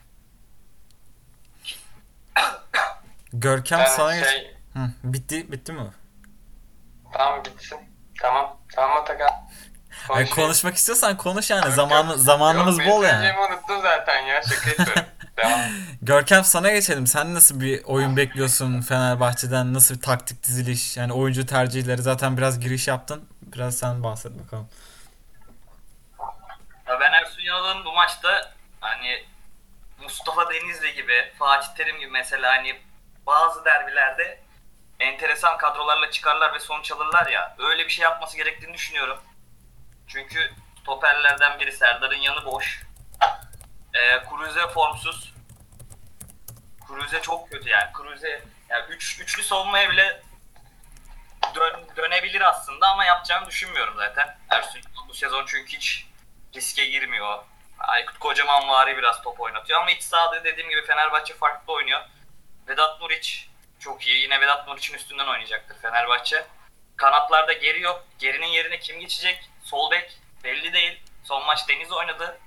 Görkem 3.33 3.79
Ben 3.79 3.85
sana 3.85 4.15
geç. 4.15 4.25
şey, 4.27 4.55
Hı, 4.73 4.79
bitti 5.03 5.51
bitti 5.51 5.71
mi? 5.73 5.87
tamam 7.13 7.43
bitsin. 7.45 7.79
Tamam. 8.21 8.57
Tamam 8.75 8.97
Atakan. 8.97 9.27
Ay, 9.29 10.07
Konuşayım. 10.07 10.35
konuşmak 10.35 10.75
istiyorsan 10.75 11.17
konuş 11.17 11.49
yani. 11.49 11.65
Yok, 11.65 11.73
Zamanı 11.73 12.09
yok. 12.11 12.19
zamanımız 12.19 12.79
Yok, 12.79 12.87
bol 12.87 13.01
benim 13.03 13.13
yani. 13.13 13.25
söyleyeceğimi 13.25 13.53
unuttum 13.53 13.81
zaten 13.81 14.21
ya. 14.21 14.41
Şaka. 14.43 15.05
Devam. 15.37 15.59
Görkem 16.01 16.43
sana 16.43 16.71
geçelim. 16.71 17.07
Sen 17.07 17.33
nasıl 17.33 17.59
bir 17.59 17.83
oyun 17.83 18.17
bekliyorsun 18.17 18.81
Fenerbahçe'den? 18.81 19.73
Nasıl 19.73 19.95
bir 19.95 20.01
taktik 20.01 20.43
diziliş? 20.43 20.97
Yani 20.97 21.13
oyuncu 21.13 21.45
tercihleri 21.45 22.01
zaten 22.01 22.37
biraz 22.37 22.59
giriş 22.59 22.87
yaptın. 22.87 23.29
Biraz 23.41 23.77
sen 23.77 24.03
bahset 24.03 24.31
bakalım. 24.45 24.69
Ya 26.87 26.99
ben 26.99 27.11
Ersun 27.13 27.41
Yanal'ın 27.41 27.85
bu 27.85 27.93
maçta 27.93 28.51
hani 28.79 29.07
Mustafa 30.03 30.53
Denizli 30.53 30.93
gibi, 30.93 31.33
Fatih 31.39 31.75
Terim 31.77 31.99
gibi 31.99 32.11
mesela 32.11 32.51
hani 32.51 32.81
bazı 33.25 33.65
derbilerde 33.65 34.41
enteresan 34.99 35.57
kadrolarla 35.57 36.11
çıkarlar 36.11 36.53
ve 36.53 36.59
sonuç 36.59 36.91
alırlar 36.91 37.27
ya. 37.27 37.55
Öyle 37.59 37.85
bir 37.85 37.91
şey 37.91 38.03
yapması 38.03 38.37
gerektiğini 38.37 38.73
düşünüyorum. 38.73 39.19
Çünkü 40.07 40.53
stoperlerden 40.81 41.59
biri 41.59 41.71
Serdar'ın 41.71 42.15
yanı 42.15 42.45
boş. 42.45 42.83
Ee, 43.93 44.21
Cruze 44.29 44.67
formsuz. 44.67 45.33
Cruze 46.87 47.21
çok 47.21 47.49
kötü 47.49 47.69
yani. 47.69 47.91
Cruze 47.97 48.43
yani 48.69 48.85
üç, 48.89 49.19
üçlü 49.19 49.43
savunmaya 49.43 49.89
bile 49.89 50.21
dön, 51.55 51.87
dönebilir 51.95 52.41
aslında 52.41 52.87
ama 52.87 53.05
yapacağını 53.05 53.47
düşünmüyorum 53.47 53.93
zaten. 53.97 54.37
Ersun 54.49 54.81
bu 55.09 55.13
sezon 55.13 55.45
çünkü 55.45 55.77
hiç 55.77 56.05
riske 56.55 56.85
girmiyor. 56.85 57.43
Aykut 57.79 58.19
Kocaman 58.19 58.67
vari 58.67 58.97
biraz 58.97 59.21
top 59.21 59.39
oynatıyor 59.39 59.81
ama 59.81 59.91
iç 59.91 60.03
sahada 60.03 60.43
dediğim 60.43 60.69
gibi 60.69 60.85
Fenerbahçe 60.85 61.33
farklı 61.33 61.73
oynuyor. 61.73 62.01
Vedat 62.67 63.01
Muriç 63.01 63.49
çok 63.79 64.07
iyi. 64.07 64.21
Yine 64.21 64.41
Vedat 64.41 64.67
Muriç'in 64.67 64.93
üstünden 64.93 65.27
oynayacaktır 65.27 65.75
Fenerbahçe. 65.81 66.45
Kanatlarda 66.97 67.53
geri 67.53 67.81
yok. 67.81 68.05
Gerinin 68.19 68.47
yerine 68.47 68.79
kim 68.79 68.99
geçecek? 68.99 69.49
Sol 69.63 69.91
bek 69.91 70.17
belli 70.43 70.73
değil. 70.73 71.01
Son 71.23 71.45
maç 71.45 71.69
Deniz 71.69 71.91
oynadı. 71.91 72.39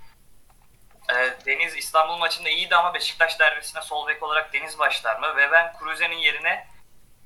Ee, 1.11 1.35
Deniz 1.47 1.77
İstanbul 1.77 2.17
maçında 2.17 2.49
iyiydi 2.49 2.77
ama 2.77 2.95
Beşiktaş 2.95 3.39
derbisine 3.39 3.83
sol 3.83 4.09
bek 4.09 4.23
olarak 4.23 4.53
Deniz 4.53 4.79
başlar 4.79 5.17
mı? 5.19 5.37
Ve 5.37 5.53
ben 5.53 5.79
Kruse'nin 5.79 6.17
yerine 6.19 6.69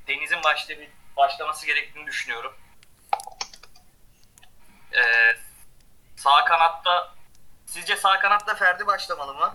Deniz'in 0.08 0.42
başla- 0.44 0.74
başlaması 1.16 1.66
gerektiğini 1.66 2.06
düşünüyorum. 2.06 2.56
Ee, 4.92 5.36
sağ 6.16 6.44
kanatta 6.44 7.14
sizce 7.72 7.96
sağ 7.96 8.18
kanatta 8.20 8.54
Ferdi 8.54 8.86
başlamalı 8.86 9.34
mı? 9.34 9.54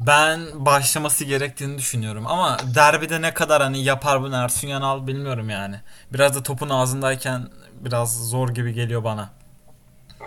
Ben 0.00 0.40
başlaması 0.66 1.24
gerektiğini 1.24 1.78
düşünüyorum 1.78 2.26
ama 2.26 2.56
derbide 2.74 3.22
ne 3.22 3.34
kadar 3.34 3.62
hani 3.62 3.84
yapar 3.84 4.22
bunu 4.22 4.36
Ersun 4.44 4.68
Yanal 4.68 5.06
bilmiyorum 5.06 5.50
yani. 5.50 5.80
Biraz 6.12 6.36
da 6.36 6.42
topun 6.42 6.68
ağzındayken 6.70 7.48
biraz 7.72 8.28
zor 8.30 8.48
gibi 8.48 8.72
geliyor 8.72 9.04
bana. 9.04 9.30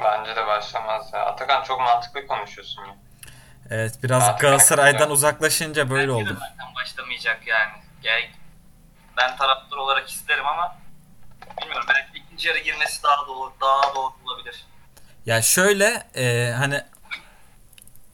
Bence 0.04 0.36
de 0.36 0.48
başlamaz 0.48 1.10
ya. 1.14 1.26
Atakan 1.26 1.64
çok 1.64 1.80
mantıklı 1.80 2.28
konuşuyorsun 2.28 2.82
ya. 2.82 2.96
Evet 3.70 4.04
biraz 4.04 4.24
Artık 4.24 4.42
Galatasaray'dan 4.42 4.92
yapacak. 4.94 5.12
uzaklaşınca 5.12 5.90
böyle 5.90 6.12
Belki 6.14 6.26
de 6.26 6.32
oldu. 6.32 6.40
zaten 6.40 6.76
başlamayacak 6.76 7.48
yani. 7.48 7.72
yani. 8.04 8.30
Ben 9.18 9.38
taraftar 9.38 9.78
olarak 9.78 10.10
isterim 10.10 10.48
ama 10.48 10.76
bilmiyorum 11.62 11.86
belki 11.90 12.18
ikinci 12.26 12.48
yarı 12.48 12.60
girmesi 12.60 13.04
daha 13.04 13.28
doğru, 13.28 13.54
daha 13.62 13.96
doğru 13.96 14.14
olabilir. 14.26 14.66
Ya 15.26 15.42
şöyle 15.42 16.04
e, 16.16 16.54
hani 16.58 16.82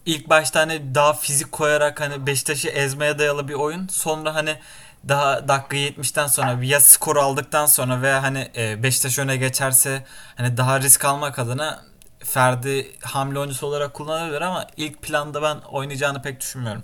ilk 0.06 0.30
başta 0.30 0.60
hani 0.60 0.96
daha 0.96 1.14
fizik 1.14 1.52
koyarak 1.52 2.02
hani 2.02 2.28
Beşiktaş'ı 2.28 2.70
ezmeye 2.70 3.20
dayalı 3.20 3.48
bir 3.48 3.54
oyun. 3.54 3.88
Sonra 3.88 4.36
hani 4.36 4.60
daha 5.08 5.48
dakika 5.48 5.78
70'ten 5.78 6.28
sonra 6.28 6.58
ya 6.62 6.80
skor 6.80 7.16
aldıktan 7.16 7.66
sonra 7.66 8.02
veya 8.02 8.24
hani 8.24 8.52
e, 8.56 8.84
Beşiktaş 8.84 9.20
öne 9.20 9.38
geçerse 9.38 10.06
hani 10.38 10.58
daha 10.58 10.80
risk 10.82 11.06
almak 11.06 11.40
adına 11.40 11.86
Ferdi 12.24 12.98
hamle 13.04 13.40
oyuncusu 13.40 13.68
olarak 13.68 13.94
kullanılabilir 13.94 14.42
ama 14.42 14.68
ilk 14.78 15.02
planda 15.02 15.42
ben 15.42 15.58
oynayacağını 15.58 16.22
pek 16.22 16.42
düşünmüyorum. 16.42 16.84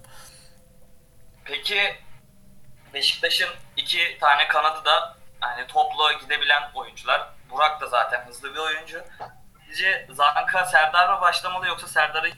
Peki 1.46 1.96
Beşiktaş'ın 2.94 3.50
iki 3.77 4.17
tane 4.22 4.48
kanadı 4.48 4.86
da 4.86 5.15
hani 5.39 5.67
topla 5.67 6.13
gidebilen 6.13 6.63
oyuncular. 6.74 7.29
Burak 7.51 7.82
da 7.82 7.88
zaten 7.88 8.25
hızlı 8.27 8.53
bir 8.53 8.60
oyuncu. 8.60 9.03
Sizce 9.75 10.08
Zanka 10.13 10.65
Serdar 10.65 11.13
mı 11.15 11.22
başlamalı 11.22 11.67
yoksa 11.67 11.88
Serdar'ı 11.88 12.29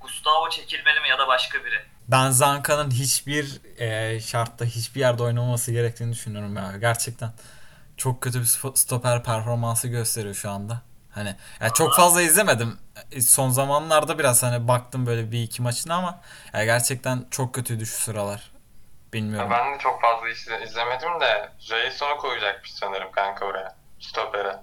Gustavo 0.00 0.50
çekilmeli 0.50 1.00
mi 1.00 1.08
ya 1.08 1.18
da 1.18 1.28
başka 1.28 1.64
biri? 1.64 1.82
Ben 2.08 2.30
Zanka'nın 2.30 2.90
hiçbir 2.90 3.60
e, 3.78 4.20
şartta 4.20 4.64
hiçbir 4.64 5.00
yerde 5.00 5.22
oynamaması 5.22 5.72
gerektiğini 5.72 6.12
düşünüyorum 6.12 6.56
ya. 6.56 6.72
Gerçekten 6.80 7.30
çok 7.96 8.22
kötü 8.22 8.40
bir 8.40 8.44
stoper 8.74 9.22
performansı 9.22 9.88
gösteriyor 9.88 10.34
şu 10.34 10.50
anda. 10.50 10.82
Hani 11.14 11.36
ya 11.60 11.70
çok 11.70 11.96
fazla 11.96 12.22
izlemedim. 12.22 12.78
E, 13.12 13.20
Son 13.20 13.50
zamanlarda 13.50 14.18
biraz 14.18 14.42
hani 14.42 14.68
baktım 14.68 15.06
böyle 15.06 15.32
bir 15.32 15.42
iki 15.42 15.62
maçına 15.62 15.94
ama 15.94 16.20
ya 16.52 16.64
gerçekten 16.64 17.24
çok 17.30 17.54
kötüydü 17.54 17.86
şu 17.86 17.96
sıralar. 18.00 18.50
Bilmiyorum. 19.12 19.50
Ben 19.50 19.74
de 19.74 19.78
çok 19.78 20.00
fazla 20.02 20.28
izle- 20.28 20.64
izlemedim 20.64 21.20
de 21.20 21.52
Jason'u 21.58 22.16
koyacakmış 22.16 22.72
sanırım 22.74 23.12
kanka 23.12 23.44
oraya. 23.46 23.76
Stopere. 24.00 24.56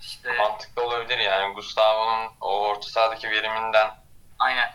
İşte 0.00 0.32
Mantıklı 0.38 0.82
olabilir 0.86 1.18
yani. 1.18 1.45
Gustavo'nun 1.56 2.32
o 2.40 2.60
orta 2.60 2.88
sahadaki 2.88 3.30
veriminden 3.30 3.90
aynen. 4.38 4.74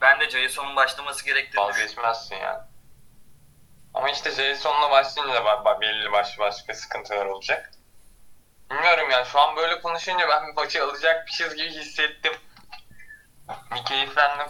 Ben 0.00 0.20
de 0.20 0.30
Jason'un 0.30 0.76
başlaması 0.76 1.24
gerektiğini 1.24 1.64
vazgeçmezsin 1.64 2.36
yani. 2.36 2.62
Ama 3.94 4.10
işte 4.10 4.30
Jason'la 4.30 4.90
başlayınca 4.90 5.44
da 5.44 5.80
belli 5.80 6.12
başlı 6.12 6.38
başka 6.38 6.74
sıkıntılar 6.74 7.26
olacak. 7.26 7.70
Bilmiyorum 8.70 9.10
yani 9.10 9.26
şu 9.26 9.40
an 9.40 9.56
böyle 9.56 9.80
konuşunca 9.80 10.28
ben 10.28 10.54
maçı 10.54 10.84
alacakmışız 10.84 11.54
gibi 11.54 11.70
hissettim. 11.70 12.32
Bir 13.74 13.84
keyiflendim. 13.84 14.46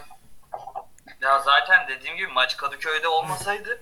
Ya 1.21 1.39
zaten 1.39 1.87
dediğim 1.87 2.17
gibi 2.17 2.27
maç 2.27 2.57
Kadıköy'de 2.57 3.07
olmasaydı 3.07 3.79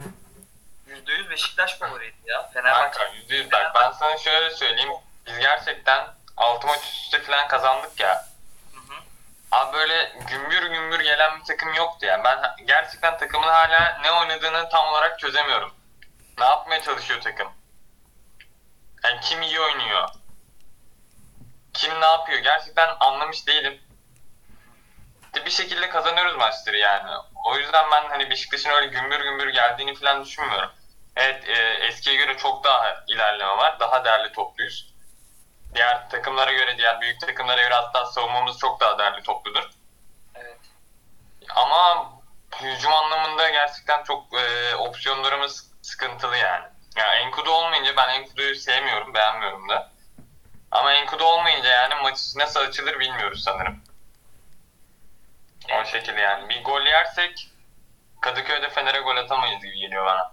%100 0.88 1.30
Beşiktaş 1.30 1.78
favoriydi 1.78 2.18
ya. 2.26 2.50
Fenerbahçe 2.54 3.00
Kanka 3.00 3.16
yüzde 3.16 3.36
yüz 3.36 3.52
bak 3.52 3.72
ben 3.76 3.92
sana 3.92 4.18
şöyle 4.18 4.50
söyleyeyim. 4.52 4.92
Biz 5.28 5.40
gerçekten 5.40 6.08
6 6.38 6.68
maç 6.68 6.80
üst 6.84 7.04
üste 7.04 7.22
falan 7.22 7.48
kazandık 7.48 8.00
ya. 8.00 8.26
Hı 8.74 8.78
hı. 8.78 9.00
Abi 9.52 9.74
böyle 9.74 10.14
gümbür 10.28 10.64
gümbür 10.64 11.00
gelen 11.00 11.40
bir 11.40 11.46
takım 11.46 11.74
yoktu 11.74 12.06
yani. 12.06 12.24
Ben 12.24 12.56
gerçekten 12.66 13.18
takımın 13.18 13.48
hala 13.48 14.00
ne 14.02 14.12
oynadığını 14.12 14.70
tam 14.70 14.88
olarak 14.88 15.20
çözemiyorum. 15.20 15.74
Ne 16.40 16.46
yapmaya 16.46 16.82
çalışıyor 16.82 17.22
takım? 17.22 17.52
Yani 19.04 19.20
kim 19.22 19.42
iyi 19.42 19.62
oynuyor? 19.62 20.10
Kim 21.74 22.02
ne 22.02 22.06
yapıyor? 22.06 22.40
Gerçekten 22.40 22.96
anlamış 23.00 23.48
değilim. 23.48 23.82
Bir 25.46 25.52
şekilde 25.52 25.90
kazanıyoruz 25.90 26.36
maçları 26.36 26.78
yani. 26.78 27.12
O 27.46 27.58
yüzden 27.58 27.92
ben 27.92 28.10
hani 28.10 28.30
Beşiktaş'ın 28.30 28.70
öyle 28.70 28.88
gümbür 28.88 29.20
gümbür 29.20 29.50
geldiğini 29.50 29.96
falan 29.96 30.26
düşünmüyorum. 30.26 30.72
Evet 31.16 31.50
e, 31.50 31.54
eskiye 31.88 32.16
göre 32.16 32.38
çok 32.38 32.64
daha 32.64 33.04
ilerleme 33.08 33.58
var. 33.58 33.80
Daha 33.80 34.06
değerli 34.06 34.32
topluyuz. 34.32 34.91
Diğer 35.76 36.10
takımlara 36.10 36.52
göre, 36.52 36.78
diğer 36.78 37.02
büyük 37.02 37.22
takımlara 37.22 37.62
göre 37.62 37.74
hatta 37.74 38.06
savunmamız 38.06 38.58
çok 38.58 38.80
daha 38.80 38.98
değerli 38.98 39.24
topludur. 39.24 39.70
Evet. 40.36 40.58
Ama 41.56 42.12
hücum 42.62 42.94
anlamında 42.94 43.50
gerçekten 43.50 44.04
çok 44.04 44.34
e, 44.34 44.76
opsiyonlarımız 44.76 45.72
sıkıntılı 45.82 46.38
yani. 46.38 46.66
Ya 46.96 47.16
Enkudu 47.16 47.52
olmayınca 47.52 47.98
ben 47.98 48.10
Enkudu'yu 48.10 48.56
sevmiyorum, 48.56 49.14
beğenmiyorum 49.14 49.70
da. 49.70 49.92
Ama 50.72 50.94
Enkudu 50.94 51.24
olmayınca 51.24 51.70
yani 51.70 51.94
maç 52.04 52.18
nasıl 52.36 52.60
açılır 52.60 53.00
bilmiyoruz 53.00 53.44
sanırım. 53.44 53.84
O 55.82 55.86
şekilde 55.86 56.22
yani. 56.22 56.50
Bir 56.50 56.64
gol 56.64 56.82
yersek 56.82 57.52
Kadıköy'de 58.22 58.70
Fener'e 58.70 59.00
gol 59.00 59.18
atamayız 59.18 59.62
gibi 59.64 59.80
geliyor 59.80 60.06
bana. 60.06 60.32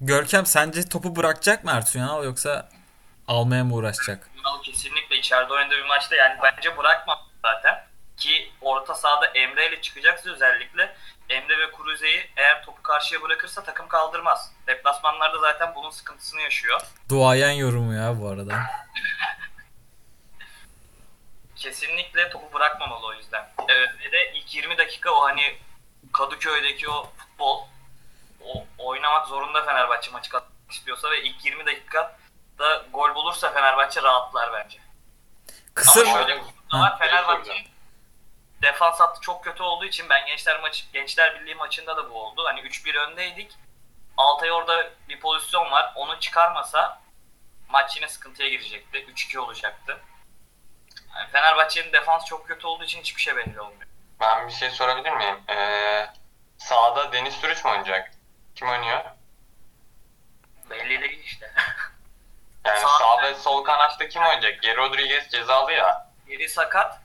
Görkem 0.00 0.46
sence 0.46 0.88
topu 0.88 1.16
bırakacak 1.16 1.64
mı 1.64 1.80
Yanal 1.94 2.24
yoksa 2.24 2.68
almaya 3.30 3.64
mı 3.64 3.74
uğraşacak? 3.74 4.30
Ünal 4.40 4.62
kesinlikle 4.62 5.16
içeride 5.16 5.52
oynadığı 5.52 5.76
bir 5.76 5.84
maçta 5.84 6.16
yani 6.16 6.38
bence 6.42 6.76
bırakmam 6.76 7.18
zaten. 7.42 7.86
Ki 8.16 8.52
orta 8.60 8.94
sahada 8.94 9.26
Emre 9.26 9.68
ile 9.68 9.80
çıkacaksa 9.80 10.30
özellikle 10.30 10.96
Emre 11.28 11.58
ve 11.58 11.70
Kuruze'yi 11.70 12.30
eğer 12.36 12.64
topu 12.64 12.82
karşıya 12.82 13.22
bırakırsa 13.22 13.64
takım 13.64 13.88
kaldırmaz. 13.88 14.52
Deplasmanlarda 14.66 15.38
zaten 15.38 15.74
bunun 15.74 15.90
sıkıntısını 15.90 16.40
yaşıyor. 16.40 16.80
Duayen 17.08 17.50
yorumu 17.50 17.94
ya 17.94 18.20
bu 18.20 18.28
arada. 18.28 18.54
Kesinlikle 21.56 22.30
topu 22.30 22.52
bırakmamalı 22.54 23.06
o 23.06 23.14
yüzden. 23.14 23.48
Evet, 23.68 23.90
ve 24.00 24.12
de 24.12 24.32
ilk 24.34 24.54
20 24.54 24.78
dakika 24.78 25.10
o 25.10 25.22
hani 25.24 25.58
Kadıköy'deki 26.12 26.90
o 26.90 27.12
bol. 27.38 27.64
O, 28.40 28.66
oynamak 28.78 29.26
zorunda 29.26 29.64
Fenerbahçe 29.64 30.10
maçı 30.10 30.30
kazanmak 30.30 30.72
istiyorsa 30.72 31.10
ve 31.10 31.22
ilk 31.22 31.44
20 31.44 31.66
dakika 31.66 32.19
da 32.60 32.84
gol 32.92 33.14
bulursa 33.14 33.52
Fenerbahçe 33.52 34.02
rahatlar 34.02 34.52
bence. 34.52 34.78
Kısır 35.74 36.06
Ama 36.06 36.18
şöyle 36.18 36.36
bir 36.36 36.42
var. 36.72 36.98
Fenerbahçe 36.98 37.64
defans 38.62 39.00
hattı 39.00 39.20
çok 39.20 39.44
kötü 39.44 39.62
olduğu 39.62 39.84
için 39.84 40.08
ben 40.10 40.26
Gençler 40.26 40.60
maçı 40.60 40.84
Gençler 40.92 41.40
Birliği 41.40 41.54
maçında 41.54 41.96
da 41.96 42.10
bu 42.10 42.22
oldu. 42.22 42.44
Hani 42.44 42.60
3-1 42.60 42.98
öndeydik. 42.98 43.56
Altay 44.16 44.52
orada 44.52 44.90
bir 45.08 45.20
pozisyon 45.20 45.70
var. 45.70 45.92
Onu 45.94 46.20
çıkarmasa 46.20 47.00
maç 47.68 47.96
yine 47.96 48.08
sıkıntıya 48.08 48.48
girecekti. 48.48 48.98
3-2 48.98 49.38
olacaktı. 49.38 50.00
Yani 51.16 51.30
Fenerbahçe'nin 51.30 51.92
defans 51.92 52.24
çok 52.24 52.48
kötü 52.48 52.66
olduğu 52.66 52.84
için 52.84 53.00
hiçbir 53.00 53.20
şey 53.22 53.36
belli 53.36 53.60
olmuyor. 53.60 53.86
Ben 54.20 54.48
bir 54.48 54.52
şey 54.52 54.70
sorabilir 54.70 55.12
miyim? 55.12 55.40
Ee, 55.48 56.06
sağda 56.58 57.12
Deniz 57.12 57.34
Sürüç 57.34 57.64
mü 57.64 57.70
oynayacak? 57.70 58.12
Kim 58.54 58.68
oynuyor? 58.68 59.04
Belli 60.70 61.00
değil 61.00 61.22
işte. 61.24 61.52
Kanatta 63.76 64.08
kim 64.08 64.22
oynayacak? 64.22 64.62
Geri 64.62 64.76
Rodriguez 64.76 65.28
cezalı 65.30 65.72
ya. 65.72 66.06
Geri 66.28 66.48
sakat. 66.48 67.00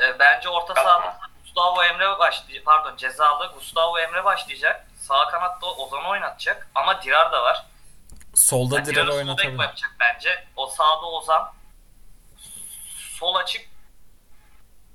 Ee, 0.00 0.18
bence 0.18 0.48
orta 0.48 0.74
Sakat 0.74 0.84
sahada 0.84 1.06
mı? 1.06 1.16
Gustavo 1.44 1.82
Emre 1.84 2.18
başlayacak. 2.18 2.64
Pardon 2.64 2.96
cezalı 2.96 3.52
Gustavo 3.54 3.98
Emre 3.98 4.24
başlayacak. 4.24 4.86
Sağ 5.00 5.28
kanatta 5.28 5.66
Ozan'ı 5.66 6.08
oynatacak. 6.08 6.68
Ama 6.74 7.02
Dirar 7.02 7.32
da 7.32 7.42
var. 7.42 7.66
Solda 8.34 8.74
Yani 8.76 8.86
bek 9.08 9.14
oynatabilir. 9.14 9.60
yapacak 9.62 9.90
bence. 10.00 10.44
O 10.56 10.66
sağda 10.66 11.06
Ozan. 11.06 11.52
Sol 13.18 13.34
açık. 13.34 13.68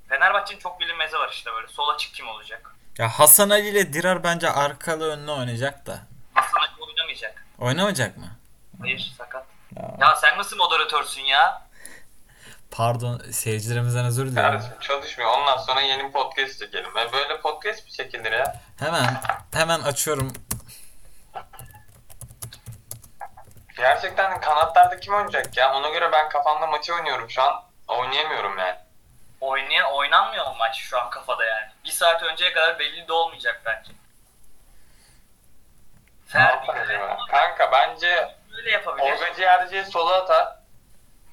Fenerbahçe'nin 0.10 0.60
çok 0.60 0.80
bilinmezi 0.80 1.16
var 1.20 1.30
işte 1.34 1.52
böyle. 1.54 1.68
Sol 1.68 1.90
açık 1.90 2.14
kim 2.14 2.30
olacak? 2.30 2.76
Ya 2.98 3.08
Hasan 3.10 3.50
Ali 3.50 3.68
ile 3.70 3.94
Dirar 3.94 4.24
bence 4.24 4.50
arkalı 4.52 5.12
önlü 5.12 5.32
oynayacak 5.32 5.86
da. 5.86 6.00
Hasan 6.34 6.60
Ali 6.60 6.82
oynamayacak. 6.82 7.46
Oynamayacak 7.60 8.18
mı? 8.18 8.28
Hayır 8.82 9.12
sakat. 9.18 9.46
Ya, 9.82 9.96
Ya 10.08 10.16
sen 10.16 10.38
nasıl 10.38 10.58
moderatörsün 10.58 11.22
ya? 11.22 11.62
pardon 12.72 13.18
seyircilerimizden 13.32 14.06
özür 14.06 14.26
dilerim. 14.32 14.52
Kardeşim 14.52 14.80
çalışmıyor. 14.82 15.30
Ondan 15.32 15.58
sonra 15.58 15.82
yeni 15.82 16.12
podcast 16.12 16.60
çekelim. 16.60 16.98
E 16.98 17.14
böyle 17.14 17.42
podcast 17.42 17.86
mi 17.86 17.92
çekilir 17.92 18.32
ya? 18.32 18.56
Hemen 18.80 19.22
hemen 19.54 19.80
açıyorum. 19.82 20.34
Gerçekten 23.78 24.42
kanatlarda 24.42 25.00
kim 25.00 25.14
oynayacak 25.14 25.58
ya? 25.58 25.74
Ona 25.74 25.90
göre 25.90 26.12
ben 26.12 26.30
kafamda 26.30 26.68
maçı 26.68 26.94
oynuyorum 26.96 27.30
şu 27.30 27.42
an. 27.42 27.64
Oynayamıyorum 27.88 28.58
yani. 28.58 28.76
Oynayan, 29.42 29.92
oynanmıyor 29.94 30.46
o 30.46 30.56
maç 30.56 30.76
şu 30.78 31.00
an 31.02 31.10
kafada 31.10 31.46
yani. 31.46 31.70
Bir 31.86 31.90
saat 31.92 32.24
önceye 32.24 32.54
kadar 32.54 32.80
belli 32.80 33.08
de 33.08 33.14
olmayacak 33.14 33.62
bence. 33.66 33.92
Ne 36.36 36.72
acaba? 36.72 37.18
Kanka 37.32 37.72
bence 37.72 38.36
böyle 38.62 38.72
yapabilir. 38.72 39.12
Olga 39.12 39.34
Ciğerci'yi 39.36 39.86
sola 39.86 40.16
atar. 40.16 40.56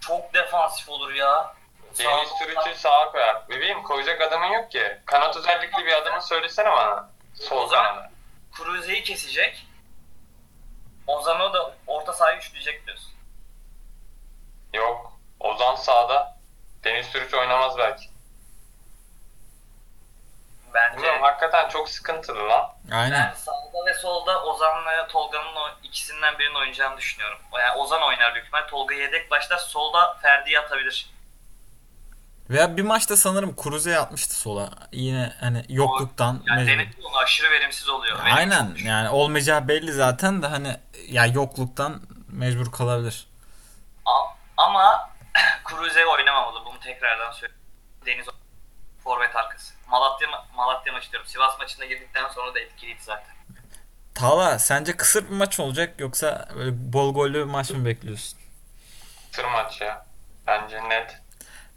Çok 0.01 0.35
defansif 0.35 0.89
olur 0.89 1.13
ya. 1.13 1.55
Deniz 1.99 2.29
Sürüç'ü 2.29 2.81
sağa 2.81 3.13
koyar. 3.13 3.49
Bebeğim 3.49 3.83
koyacak 3.83 4.21
adamın 4.21 4.47
yok 4.47 4.71
ki. 4.71 4.99
Kanat 5.07 5.37
özellikli 5.37 5.87
bir 5.87 5.93
adamı 5.93 6.23
söylesene 6.23 6.71
bana. 6.73 7.11
Sol 7.35 7.69
kanada. 7.71 8.11
Cruze'yi 8.57 9.03
kesecek. 9.03 9.67
Ozan'ı 11.07 11.53
da 11.53 11.75
orta 11.87 12.13
sahaya 12.13 12.39
üçleyecek 12.39 12.87
diyorsun. 12.87 13.13
Yok. 14.73 15.13
Ozan 15.41 15.75
sağda. 15.75 16.39
Deniz 16.85 17.07
Sürüç 17.07 17.35
oynamaz 17.35 17.79
belki. 17.79 18.05
Bence 20.75 20.97
Bilmiyorum 20.97 21.23
hakikaten 21.23 21.69
çok 21.69 21.89
sıkıntılı 21.89 22.49
lan. 22.49 22.73
Aynen. 22.93 23.29
ben 23.29 23.35
sağda 23.35 23.87
ve 23.87 23.95
solda 23.95 24.45
Ozan'la 24.45 25.07
Tolga'nın 25.09 25.57
o 25.57 25.69
ikisinden 25.83 26.39
birinin 26.39 26.55
oynayacağını 26.55 26.97
düşünüyorum. 26.97 27.39
Yani 27.53 27.77
Ozan 27.81 28.03
oynar 28.03 28.35
büyük 28.35 28.47
ihtimal. 28.47 28.67
Tolga 28.69 28.95
yedek 28.95 29.31
başlar. 29.31 29.59
Solda 29.59 30.15
Ferdi'yi 30.23 30.61
atabilir. 30.61 31.11
Veya 32.51 32.77
bir 32.77 32.83
maçta 32.83 33.17
sanırım 33.17 33.57
Cruze'ye 33.63 33.99
atmıştı 33.99 34.35
sola. 34.35 34.71
Yine 34.93 35.33
hani 35.41 35.65
yokluktan 35.69 36.43
Yani 36.47 36.61
mecbur. 36.65 36.73
denedi 36.73 36.97
onu 37.09 37.17
aşırı 37.19 37.51
verimsiz 37.51 37.89
oluyor. 37.89 38.19
Benim 38.25 38.37
Aynen 38.37 38.67
çok 38.69 38.85
yani 38.85 39.09
olmayacağı 39.09 39.69
belli 39.69 39.93
zaten 39.93 40.43
de 40.43 40.47
hani 40.47 40.77
ya 41.09 41.27
yokluktan 41.27 42.01
mecbur 42.29 42.73
kalabilir. 42.73 43.27
A- 44.05 44.29
Ama 44.57 45.11
Cruze 45.71 46.07
oynamamalı. 46.07 46.65
Bunu 46.65 46.81
tekrardan 46.81 47.33
söyleyeyim. 47.33 47.58
Forvet 49.09 49.37
arkası. 49.37 49.75
Malatya 49.89 50.29
ma- 50.29 50.45
Malatya 50.57 50.93
maçı 50.93 51.13
diyorum. 51.13 51.29
Sivas 51.29 51.59
maçına 51.59 51.85
girdikten 51.85 52.29
sonra 52.29 52.55
da 52.55 52.61
etkiliydi 52.61 53.03
zaten. 53.03 53.35
Tala 54.15 54.59
sence 54.59 54.97
kısır 54.97 55.25
bir 55.25 55.35
maç 55.35 55.61
olacak 55.61 56.01
yoksa 56.01 56.49
böyle 56.57 56.71
bol 56.93 57.15
gollü 57.15 57.35
bir 57.39 57.45
maç 57.53 57.71
mı 57.71 57.85
bekliyorsun? 57.85 58.39
Tır 59.33 59.45
maç 59.45 59.81
ya. 59.81 60.07
Bence 60.47 60.89
net. 60.89 61.17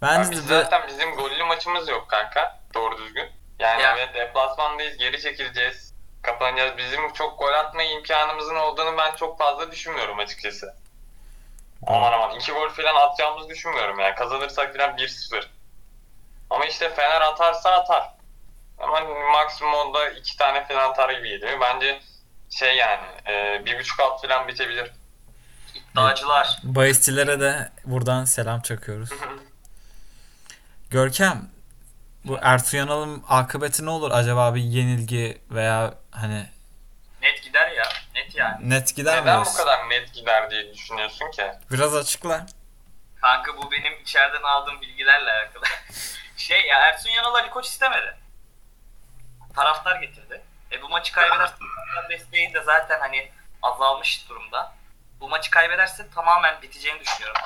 Bence 0.02 0.32
biz 0.32 0.50
de 0.50 0.64
zaten 0.64 0.88
bizim 0.88 1.12
gollü 1.16 1.44
maçımız 1.44 1.88
yok 1.90 2.10
kanka. 2.10 2.60
Doğru 2.74 2.98
düzgün. 2.98 3.30
Yani 3.60 3.82
Ya. 3.82 3.96
evet 3.98 4.14
deplasmandayız. 4.16 4.98
Geri 4.98 5.22
çekileceğiz. 5.22 5.94
Kapanacağız. 6.22 6.78
Bizim 6.78 7.14
çok 7.14 7.40
gol 7.40 7.54
atma 7.54 7.84
imkanımızın 7.84 8.56
olduğunu 8.56 8.98
ben 8.98 9.16
çok 9.16 9.38
fazla 9.40 9.72
düşünmüyorum 9.72 10.20
açıkçası. 10.20 10.76
Aman 11.88 12.12
aman. 12.14 12.36
iki 12.36 12.52
gol 12.52 12.70
falan 12.70 12.96
atacağımızı 12.96 13.50
düşünmüyorum 13.50 14.00
yani. 14.00 14.16
Kazanırsak 14.16 14.78
falan 14.78 14.98
1-0. 14.98 15.46
Ama 16.52 16.66
işte 16.66 16.94
Fener 16.96 17.22
atarsa 17.22 17.72
atar. 17.72 18.14
Ama 18.80 19.02
maksimum 19.34 19.74
onda 19.74 20.10
iki 20.10 20.38
tane 20.38 20.68
falan 20.68 20.90
atar 20.90 21.10
gibi 21.10 21.30
geliyor. 21.30 21.60
Bence 21.62 22.00
şey 22.50 22.76
yani 22.76 23.06
e, 23.28 23.66
bir 23.66 23.80
buçuk 23.80 24.00
alt 24.00 24.22
falan 24.22 24.48
bitebilir. 24.48 24.92
İddiacılar. 25.76 26.60
bahisçilere 26.64 27.40
de 27.40 27.72
buradan 27.86 28.26
selam 28.26 28.62
çakıyoruz. 28.62 29.10
Görkem 30.90 31.50
bu 32.26 32.40
Ertuğ 32.42 32.78
Yanal'ın 32.78 33.24
akıbeti 33.30 33.86
ne 33.86 33.90
olur 33.90 34.12
acaba 34.12 34.56
bir 34.56 34.62
yenilgi 34.62 35.42
veya 35.50 35.94
hani 36.12 36.46
Net 37.22 37.44
gider 37.44 37.72
ya. 37.72 37.84
Net 38.16 38.36
yani. 38.36 38.70
net 38.70 38.96
gider 38.96 39.16
mi? 39.20 39.22
Neden 39.22 39.46
bu 39.46 39.54
kadar 39.54 39.90
net 39.90 40.14
gider 40.14 40.52
diye 40.52 40.74
düşünüyorsun 40.74 41.32
ki? 41.32 41.44
Biraz 41.72 41.96
açıkla. 41.96 42.46
Kanka 43.22 43.58
bu 43.58 43.72
benim 43.72 44.02
içeriden 44.02 44.44
aldığım 44.44 44.82
bilgilerle 44.82 45.32
alakalı. 45.32 45.64
şey 46.42 46.66
ya 46.66 46.80
Ersun 46.80 47.10
Yanal 47.10 47.36
Ali 47.36 47.50
Koç 47.50 47.66
istemedi. 47.66 48.18
Taraftar 49.56 50.02
getirdi. 50.02 50.42
E 50.72 50.82
bu 50.82 50.90
maçı 50.90 51.14
kaybederse 51.14 51.56
desteği 52.10 52.54
de 52.54 52.62
zaten 52.62 53.00
hani 53.00 53.32
azalmış 53.62 54.30
durumda. 54.30 54.74
Bu 55.20 55.30
maçı 55.30 55.52
kaybederse 55.52 56.10
tamamen 56.10 56.62
biteceğini 56.62 57.00
düşünüyorum. 57.00 57.42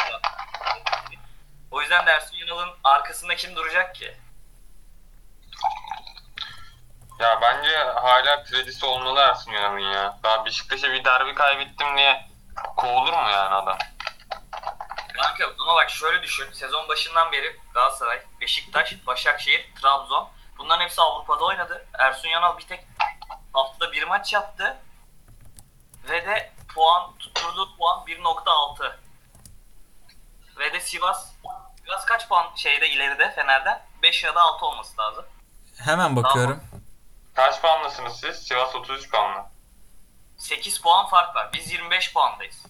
O 1.72 1.82
yüzden 1.82 2.06
de 2.06 2.12
Ersun 2.12 2.36
Yanal'ın 2.36 2.70
arkasında 2.84 3.36
kim 3.36 3.56
duracak 3.56 3.96
ki? 3.96 4.18
Ya 7.20 7.42
bence 7.42 7.78
hala 7.78 8.44
kredisi 8.44 8.86
olmalı 8.86 9.20
Ersun 9.20 9.52
Yanal'ın 9.52 9.80
ya. 9.80 10.18
Daha 10.24 10.46
Beşiktaş'a 10.46 10.92
bir 10.92 11.06
derbi 11.06 11.36
kaybettim 11.36 11.98
diye 11.98 12.26
kovulur 12.76 13.14
mu 13.14 13.30
yani 13.30 13.56
adam? 13.56 13.78
Kanka 15.16 15.54
ama 15.60 15.76
bak 15.76 15.90
şöyle 15.90 16.24
düşün. 16.24 16.52
Sezon 16.52 16.90
başından 16.90 17.32
beri 17.32 17.60
Galatasaray, 17.74 18.22
Beşiktaş, 18.42 19.08
Başakşehir, 19.08 19.76
Trabzon. 19.82 20.30
Bunların 20.58 20.84
hepsi 20.84 21.02
Avrupa'da 21.02 21.46
oynadı. 21.46 21.86
Ersun 22.00 22.30
Yanal 22.30 22.58
bir 22.58 22.64
tek 22.68 22.88
haftada 23.54 23.92
bir 23.92 24.04
maç 24.04 24.34
yaptı. 24.34 24.78
Ve 26.10 26.26
de 26.26 26.52
puan, 26.76 27.18
tutturduğu 27.20 27.78
puan 27.78 28.06
1.6. 28.08 28.96
Ve 30.60 30.74
de 30.74 30.80
Sivas, 30.80 31.34
Sivas 31.84 32.06
kaç 32.06 32.28
puan 32.28 32.56
şeyde 32.56 32.90
ileride 32.90 33.32
Fener'den? 33.32 33.86
5 34.04 34.24
ya 34.24 34.36
da 34.36 34.42
6 34.42 34.66
olması 34.66 35.02
lazım. 35.02 35.26
Hemen 35.78 36.16
bakıyorum. 36.16 36.64
Kaç 37.34 37.62
puanlısınız 37.62 38.20
siz? 38.20 38.48
Sivas 38.48 38.76
33 38.76 39.10
puanlı. 39.10 39.46
8 40.38 40.82
puan 40.82 41.08
fark 41.08 41.36
var. 41.36 41.50
Biz 41.54 41.72
25 41.72 42.14
puandayız. 42.14 42.66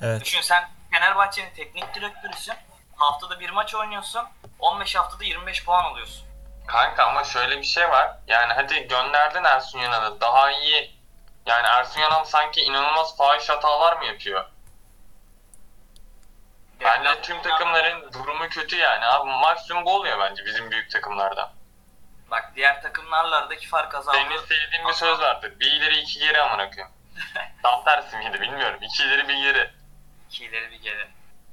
Evet. 0.00 0.24
Düşün 0.24 0.40
sen 0.40 0.70
Fenerbahçe'nin 0.94 1.50
teknik 1.50 1.94
direktörüsün. 1.94 2.54
Haftada 2.96 3.40
bir 3.40 3.50
maç 3.50 3.74
oynuyorsun. 3.74 4.22
15 4.58 4.94
haftada 4.94 5.24
25 5.24 5.64
puan 5.64 5.84
alıyorsun. 5.84 6.26
Kanka 6.66 7.04
ama 7.04 7.24
şöyle 7.24 7.58
bir 7.58 7.64
şey 7.64 7.90
var. 7.90 8.16
Yani 8.26 8.52
hadi 8.52 8.88
gönderdin 8.88 9.44
Ersun 9.44 9.78
Yanal'ı. 9.78 10.20
Daha 10.20 10.50
iyi. 10.50 10.94
Yani 11.46 11.66
Ersun 11.66 12.00
Yanal 12.00 12.24
sanki 12.24 12.60
inanılmaz 12.60 13.16
fahiş 13.16 13.48
hatalar 13.48 13.96
mı 13.96 14.04
yapıyor? 14.04 14.44
Bence 16.80 17.22
tüm 17.22 17.42
takımların 17.42 18.12
durumu 18.12 18.48
kötü 18.48 18.76
yani. 18.76 19.04
Abi 19.04 19.30
maksimum 19.30 19.84
bu 19.84 19.94
oluyor 19.94 20.18
bence 20.20 20.46
bizim 20.46 20.70
büyük 20.70 20.90
takımlardan. 20.90 21.52
Bak 22.30 22.52
diğer 22.56 22.82
takımlarla 22.82 23.36
aradaki 23.36 23.68
fark 23.68 23.94
azaldı. 23.94 24.16
Senin 24.16 24.38
sevdiğin 24.38 24.88
bir 24.88 24.92
söz 24.92 25.20
vardır. 25.20 25.52
Bir 25.60 25.72
ileri 25.72 25.98
iki 25.98 26.18
geri 26.18 26.40
amına 26.40 26.70
koyayım. 26.70 26.94
Tam 27.62 27.84
tersi 27.84 28.16
miydi 28.16 28.40
bilmiyorum. 28.40 28.78
İki 28.82 29.04
ileri 29.04 29.28
bir 29.28 29.36
geri. 29.36 29.73
İki 30.34 30.44
ileri 30.44 30.70
bir 30.70 30.82
geri. 30.82 31.08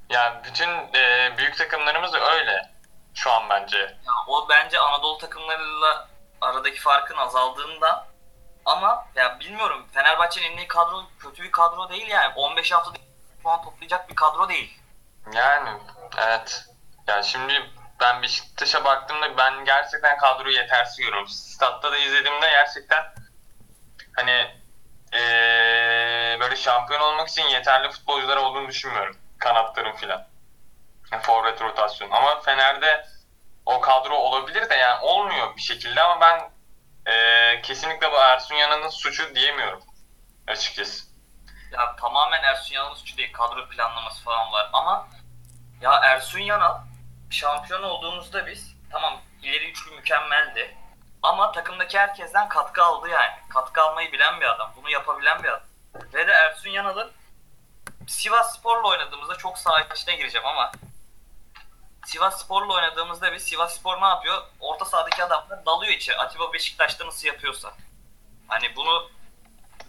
Yani 0.10 0.44
bütün 0.44 0.70
e, 0.96 1.34
büyük 1.38 1.58
takımlarımız 1.58 2.14
da 2.14 2.32
öyle. 2.32 2.72
Şu 3.14 3.32
an 3.32 3.50
bence. 3.50 3.78
Ya 3.78 4.14
o 4.28 4.50
bence 4.50 4.80
Anadolu 4.80 5.18
takımlarıyla 5.18 6.10
aradaki 6.42 6.80
farkın 6.80 7.18
azaldığından 7.18 8.06
Ama 8.66 9.08
ya 9.16 9.40
bilmiyorum 9.40 9.88
Fenerbahçe'nin 9.94 10.52
en 10.52 10.58
iyi 10.58 10.68
kadro 10.68 11.04
kötü 11.20 11.44
bir 11.44 11.52
kadro 11.52 11.90
değil 11.90 12.08
yani. 12.08 12.34
15 12.36 12.72
haftada 12.72 12.98
puan 13.44 13.64
toplayacak 13.64 14.10
bir 14.10 14.16
kadro 14.16 14.50
değil. 14.50 14.80
Yani 15.34 15.70
evet. 16.18 16.66
Ya 17.08 17.24
şimdi 17.24 17.70
ben 18.00 18.22
Beşiktaş'a 18.22 18.84
baktığımda 18.84 19.38
ben 19.38 19.66
gerçekten 19.66 20.18
kadroyu 20.18 20.56
yetersiz 20.56 20.98
görüyorum. 20.98 21.28
Statta 21.28 21.92
da 21.92 21.98
izlediğimde 21.98 22.50
gerçekten 22.50 23.04
hani 24.16 24.56
eee, 25.14 26.11
böyle 26.42 26.56
şampiyon 26.56 27.02
olmak 27.02 27.30
için 27.30 27.44
yeterli 27.48 27.92
futbolcular 27.92 28.38
olduğunu 28.38 28.68
düşünmüyorum. 28.68 29.18
Kanatların 29.40 29.96
filan. 29.96 30.28
Forvet 31.22 31.62
rotasyon. 31.62 32.12
Ama 32.12 32.40
Fener'de 32.42 33.06
o 33.66 33.82
kadro 33.82 34.16
olabilir 34.16 34.70
de 34.70 34.76
yani 34.76 35.00
olmuyor 35.02 35.56
bir 35.56 35.62
şekilde 35.62 36.02
ama 36.04 36.22
ben 36.22 36.50
eee, 37.08 37.62
kesinlikle 37.64 38.12
bu 38.12 38.16
Ersun 38.16 38.56
Yanal'ın 38.56 38.90
suçu 38.90 39.36
diyemiyorum 39.36 39.84
açıkçası. 40.48 41.04
Ya 41.72 41.96
tamamen 41.96 42.44
Ersun 42.44 42.76
Yanal'ın 42.76 42.96
suçu 42.96 43.18
değil. 43.18 43.34
Kadro 43.34 43.70
planlaması 43.70 44.24
falan 44.24 44.52
var 44.52 44.70
ama 44.74 45.08
ya 45.82 45.92
Ersun 46.04 46.40
Yanal 46.40 46.78
şampiyon 47.30 47.84
olduğumuzda 47.84 48.48
biz 48.48 48.76
tamam 48.92 49.22
ileri 49.42 49.72
üçlü 49.72 49.92
mükemmeldi. 49.96 50.78
Ama 51.24 51.52
takımdaki 51.52 52.00
herkesten 52.00 52.50
katkı 52.50 52.84
aldı 52.84 53.10
yani. 53.10 53.32
Katkı 53.50 53.82
almayı 53.82 54.12
bilen 54.12 54.42
bir 54.42 54.46
adam. 54.46 54.74
Bunu 54.78 54.90
yapabilen 54.90 55.44
bir 55.44 55.48
adam. 55.50 55.64
Ve 55.96 56.28
de 56.28 56.32
Ersun 56.32 56.70
Yanal'ın 56.70 57.12
Sivas 58.08 58.58
Spor'la 58.58 58.88
oynadığımızda 58.88 59.36
çok 59.36 59.58
saha 59.58 59.82
içine 59.82 60.16
gireceğim 60.16 60.48
ama 60.48 60.72
Sivas 62.06 62.44
Spor'la 62.44 62.74
oynadığımızda 62.74 63.34
biz 63.34 63.44
Sivas 63.44 63.76
Spor 63.80 64.02
ne 64.02 64.06
yapıyor? 64.06 64.44
Orta 64.60 64.86
sahadaki 64.86 65.24
adamlar 65.24 65.66
dalıyor 65.66 65.94
içeri. 65.94 66.18
Atiba 66.18 66.54
Beşiktaş'ta 66.54 67.08
nasıl 67.08 67.28
yapıyorsa. 67.28 67.74
Hani 68.48 68.76
bunu 68.76 69.10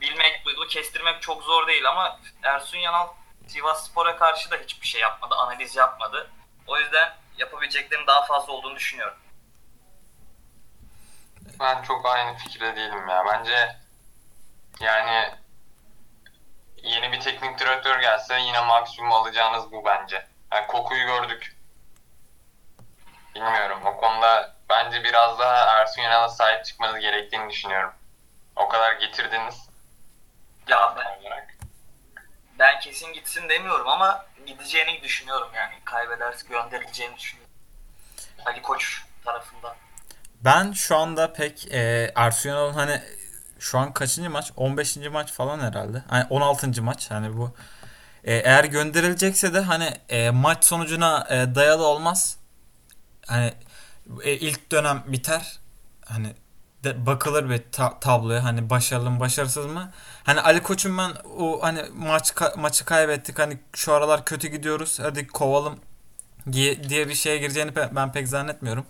bilmek, 0.00 0.42
bunu 0.46 0.66
kestirmek 0.66 1.22
çok 1.22 1.42
zor 1.42 1.66
değil 1.66 1.88
ama 1.88 2.20
Ersun 2.42 2.78
Yanal 2.78 3.08
Sivas 3.46 3.88
Spor'a 3.88 4.16
karşı 4.16 4.50
da 4.50 4.56
hiçbir 4.56 4.86
şey 4.86 5.00
yapmadı, 5.00 5.34
analiz 5.34 5.76
yapmadı. 5.76 6.30
O 6.66 6.78
yüzden 6.78 7.14
yapabileceklerinin 7.38 8.06
daha 8.06 8.26
fazla 8.26 8.52
olduğunu 8.52 8.76
düşünüyorum. 8.76 9.16
Ben 11.60 11.82
çok 11.82 12.06
aynı 12.06 12.38
fikirde 12.38 12.76
değilim 12.76 13.08
ya. 13.08 13.24
Bence 13.26 13.76
yani 14.80 15.41
yeni 16.82 17.12
bir 17.12 17.20
teknik 17.20 17.58
direktör 17.58 18.00
gelse 18.00 18.40
yine 18.40 18.60
maksimum 18.60 19.12
alacağınız 19.12 19.72
bu 19.72 19.84
bence. 19.84 20.26
Yani 20.52 20.66
kokuyu 20.66 21.06
gördük. 21.06 21.56
Bilmiyorum. 23.34 23.78
O 23.86 23.96
konuda 23.96 24.54
bence 24.68 25.04
biraz 25.04 25.38
daha 25.38 25.80
Ersun 25.80 26.02
Yanal'a 26.02 26.28
sahip 26.28 26.64
çıkmanız 26.64 27.00
gerektiğini 27.00 27.50
düşünüyorum. 27.50 27.92
O 28.56 28.68
kadar 28.68 28.92
getirdiniz. 28.92 29.68
Ya 30.68 30.94
ben, 30.96 31.20
olarak. 31.26 31.54
ben 32.58 32.80
kesin 32.80 33.12
gitsin 33.12 33.48
demiyorum 33.48 33.88
ama 33.88 34.26
gideceğini 34.46 35.02
düşünüyorum 35.02 35.48
yani. 35.54 35.74
Kaybederse 35.84 36.48
gönderileceğini 36.48 37.16
düşünüyorum. 37.16 37.54
Ali 38.46 38.62
Koç 38.62 39.02
tarafından. 39.24 39.76
Ben 40.40 40.72
şu 40.72 40.96
anda 40.96 41.32
pek 41.32 41.72
e, 41.72 42.12
Ersun 42.16 42.50
Yanal'ın 42.50 42.72
hani 42.72 43.02
şu 43.62 43.78
an 43.78 43.92
kaçıncı 43.92 44.30
maç? 44.30 44.52
15. 44.56 44.96
maç 44.96 45.32
falan 45.32 45.60
herhalde. 45.60 46.02
Hani 46.08 46.26
16. 46.30 46.82
maç. 46.82 47.10
Hani 47.10 47.36
bu 47.36 47.54
e, 48.24 48.34
eğer 48.34 48.64
gönderilecekse 48.64 49.54
de 49.54 49.60
hani 49.60 49.90
e, 50.08 50.30
maç 50.30 50.64
sonucuna 50.64 51.26
e, 51.30 51.54
dayalı 51.54 51.86
olmaz. 51.86 52.36
Hani 53.26 53.52
e, 54.24 54.32
ilk 54.32 54.72
dönem 54.72 55.02
biter. 55.06 55.58
Hani 56.04 56.34
de, 56.84 57.06
bakılır 57.06 57.50
bir 57.50 57.62
ta- 57.72 58.00
tabloya 58.00 58.44
hani 58.44 58.70
başarılı 58.70 59.10
mı 59.10 59.20
başarısız 59.20 59.66
mı? 59.66 59.90
Hani 60.24 60.40
Ali 60.40 60.62
Koç'un 60.62 60.98
ben 60.98 61.10
o 61.38 61.62
hani 61.62 61.82
maç 61.94 62.30
ka- 62.30 62.60
maçı 62.60 62.84
kaybettik 62.84 63.38
hani 63.38 63.58
şu 63.74 63.92
aralar 63.94 64.24
kötü 64.24 64.48
gidiyoruz 64.48 64.98
hadi 65.02 65.26
kovalım 65.26 65.80
diye, 66.52 66.88
diye 66.88 67.08
bir 67.08 67.14
şeye 67.14 67.38
gireceğini 67.38 67.70
pe- 67.70 67.96
ben 67.96 68.12
pek 68.12 68.28
zannetmiyorum. 68.28 68.86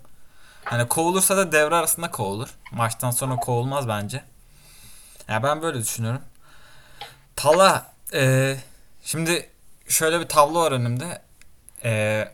Hani 0.65 0.87
kovulursa 0.87 1.37
da 1.37 1.51
devre 1.51 1.75
arasında 1.75 2.11
kovulur. 2.11 2.49
Maçtan 2.71 3.11
sonra 3.11 3.35
kovulmaz 3.35 3.87
bence. 3.87 4.23
Ya 5.27 5.43
ben 5.43 5.61
böyle 5.61 5.79
düşünüyorum. 5.79 6.21
Tala 7.35 7.91
e, 8.13 8.55
şimdi 9.03 9.49
şöyle 9.87 10.19
bir 10.19 10.27
tablo 10.27 10.61
var 10.63 10.71
önümde. 10.71 11.21
E, 11.83 12.25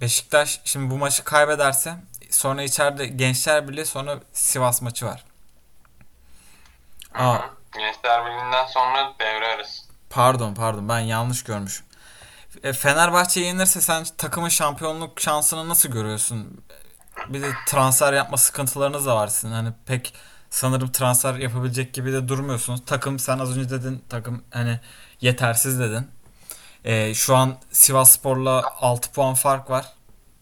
Beşiktaş 0.00 0.60
şimdi 0.64 0.90
bu 0.90 0.98
maçı 0.98 1.24
kaybederse 1.24 1.94
sonra 2.30 2.62
içeride 2.62 3.06
Gençler 3.06 3.68
Birliği 3.68 3.86
sonra 3.86 4.18
Sivas 4.32 4.82
maçı 4.82 5.06
var. 5.06 5.24
Aa, 7.14 7.38
Gençler 7.74 8.26
Birliği'nden 8.26 8.66
sonra 8.66 9.12
devre 9.20 9.46
arası. 9.54 9.82
pardon 10.10 10.54
pardon 10.54 10.88
ben 10.88 10.98
yanlış 10.98 11.44
görmüşüm. 11.44 11.86
E, 12.62 12.72
Fenerbahçe 12.72 13.40
yenirse 13.40 13.80
sen 13.80 14.04
takımın 14.18 14.48
şampiyonluk 14.48 15.20
şansını 15.20 15.68
nasıl 15.68 15.88
görüyorsun? 15.88 16.64
Bir 17.28 17.42
de 17.42 17.50
transfer 17.66 18.12
yapma 18.12 18.36
sıkıntılarınız 18.36 19.06
da 19.06 19.16
var 19.16 19.28
sizin. 19.28 19.52
Hani 19.52 19.72
pek 19.86 20.14
sanırım 20.50 20.92
transfer 20.92 21.34
yapabilecek 21.34 21.94
gibi 21.94 22.12
de 22.12 22.28
durmuyorsunuz. 22.28 22.80
Takım 22.86 23.18
sen 23.18 23.38
az 23.38 23.58
önce 23.58 23.70
dedin 23.70 24.04
takım 24.08 24.44
hani 24.50 24.80
yetersiz 25.20 25.80
dedin. 25.80 26.10
E, 26.84 27.14
şu 27.14 27.36
an 27.36 27.56
Sivasspor'la 27.70 28.64
6 28.80 29.12
puan 29.12 29.34
fark 29.34 29.70
var. 29.70 29.86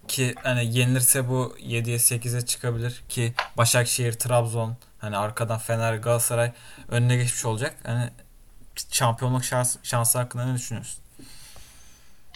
Ki 0.09 0.35
hani 0.42 0.79
yenilirse 0.79 1.29
bu 1.29 1.57
7'ye 1.59 1.97
8'e 1.97 2.47
çıkabilir 2.47 3.03
ki 3.09 3.35
Başakşehir, 3.57 4.12
Trabzon 4.12 4.77
hani 5.01 5.16
arkadan 5.16 5.59
Fener, 5.59 5.94
Galatasaray 5.94 6.53
önüne 6.88 7.16
geçmiş 7.16 7.44
olacak. 7.44 7.77
Hani 7.87 8.11
şampiyonluk 8.90 9.44
şans, 9.44 9.77
şansı 9.83 10.18
hakkında 10.18 10.44
ne 10.44 10.55
düşünüyorsun? 10.55 11.01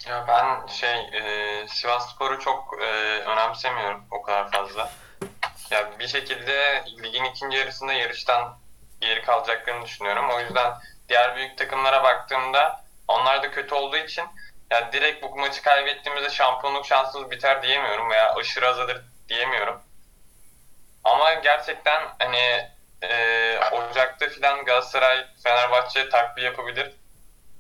Ya 0.09 0.25
ben 0.29 0.67
şey 0.67 0.99
e, 1.01 1.67
Sivasspor'u 1.69 2.39
çok 2.39 2.75
e, 2.83 2.87
önemsemiyorum 3.21 4.05
o 4.11 4.23
kadar 4.23 4.51
fazla. 4.51 4.91
Ya 5.73 5.99
bir 5.99 6.09
şekilde 6.09 6.85
ligin 7.03 7.25
ikinci 7.25 7.57
yarısında 7.57 7.93
yarıştan 7.93 8.59
geri 9.01 9.23
kalacaklarını 9.23 9.85
düşünüyorum. 9.85 10.31
O 10.31 10.41
yüzden 10.41 10.73
diğer 11.09 11.37
büyük 11.37 11.59
takımlara 11.59 12.05
baktığımda 12.05 12.85
onlar 13.09 13.43
da 13.43 13.51
kötü 13.51 13.75
olduğu 13.75 13.97
için 13.97 14.25
ya 14.71 14.93
direkt 14.93 15.23
bu 15.23 15.37
maçı 15.37 15.63
kaybettiğimizde 15.63 16.31
şampiyonluk 16.31 16.87
şansımız 16.87 17.31
biter 17.31 17.63
diyemiyorum 17.63 18.11
veya 18.11 18.35
aşırı 18.35 18.69
azalır 18.69 19.03
diyemiyorum. 19.29 19.83
Ama 21.05 21.35
gerçekten 21.35 22.03
hani 22.19 22.69
e, 23.03 23.59
Ocak'ta 23.73 24.29
filan 24.29 24.65
Galatasaray 24.65 25.27
Fenerbahçe 25.43 26.09
takviye 26.09 26.47
yapabilir 26.47 26.93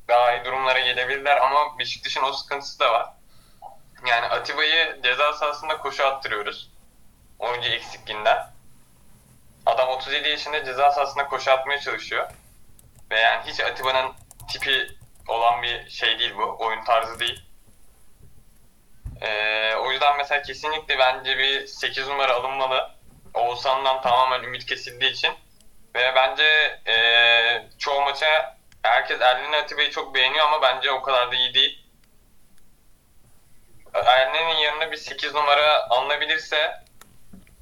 daha 0.09 0.35
iyi 0.35 0.44
durumlara 0.44 0.81
gelebilirler 0.81 1.37
ama 1.37 1.79
Beşiktaş'ın 1.79 2.22
o 2.22 2.33
sıkıntısı 2.33 2.81
da 2.81 2.92
var. 2.92 3.07
Yani 4.07 4.27
Atiba'yı 4.27 5.01
ceza 5.03 5.33
sahasında 5.33 5.79
koşu 5.79 6.07
attırıyoruz. 6.07 6.72
Oyuncu 7.42 7.68
eksikliğinden. 7.68 8.46
Adam 9.66 9.88
37 9.88 10.28
yaşında 10.28 10.64
ceza 10.64 10.90
sahasında 10.90 11.26
koşu 11.26 11.52
atmaya 11.52 11.81
çalışıyor. 11.81 12.31
Ve 13.11 13.20
yani 13.20 13.42
hiç 13.46 13.61
Atiba'nın 13.61 14.12
tipi 14.52 14.87
olan 15.28 15.62
bir 15.62 15.90
şey 15.90 16.18
değil 16.18 16.35
bu. 16.37 16.57
Oyun 16.59 16.85
tarzı 16.85 17.20
değil. 17.20 17.42
Ee, 19.20 19.74
o 19.74 19.92
yüzden 19.92 20.16
mesela 20.16 20.42
kesinlikle 20.42 20.98
bence 20.98 21.38
bir 21.38 21.66
8 21.66 22.09
numara 22.09 22.33
alınmalı. 22.33 22.90
Oğuzhan'dan 23.35 24.02
tamamen 24.02 24.42
ümit 24.42 24.66
kesildiği 24.66 25.11
için. 25.11 25.33
Ve 25.94 26.12
bence 26.16 26.81
ee, 26.87 27.68
çoğu 27.78 28.00
maça 28.00 28.57
herkes 28.83 29.20
Erlin'i 29.20 29.57
Atiba'yı 29.57 29.90
çok 29.90 30.14
beğeniyor 30.14 30.46
ama 30.46 30.62
bence 30.62 30.90
o 30.90 31.02
kadar 31.02 31.33
da 31.33 31.37
iyi 31.37 31.55
değil. 31.55 31.87
Erlin'in 33.94 34.57
yerine 34.57 34.92
bir 34.92 34.96
8 34.96 35.35
numara 35.35 35.88
alınabilirse 35.90 36.83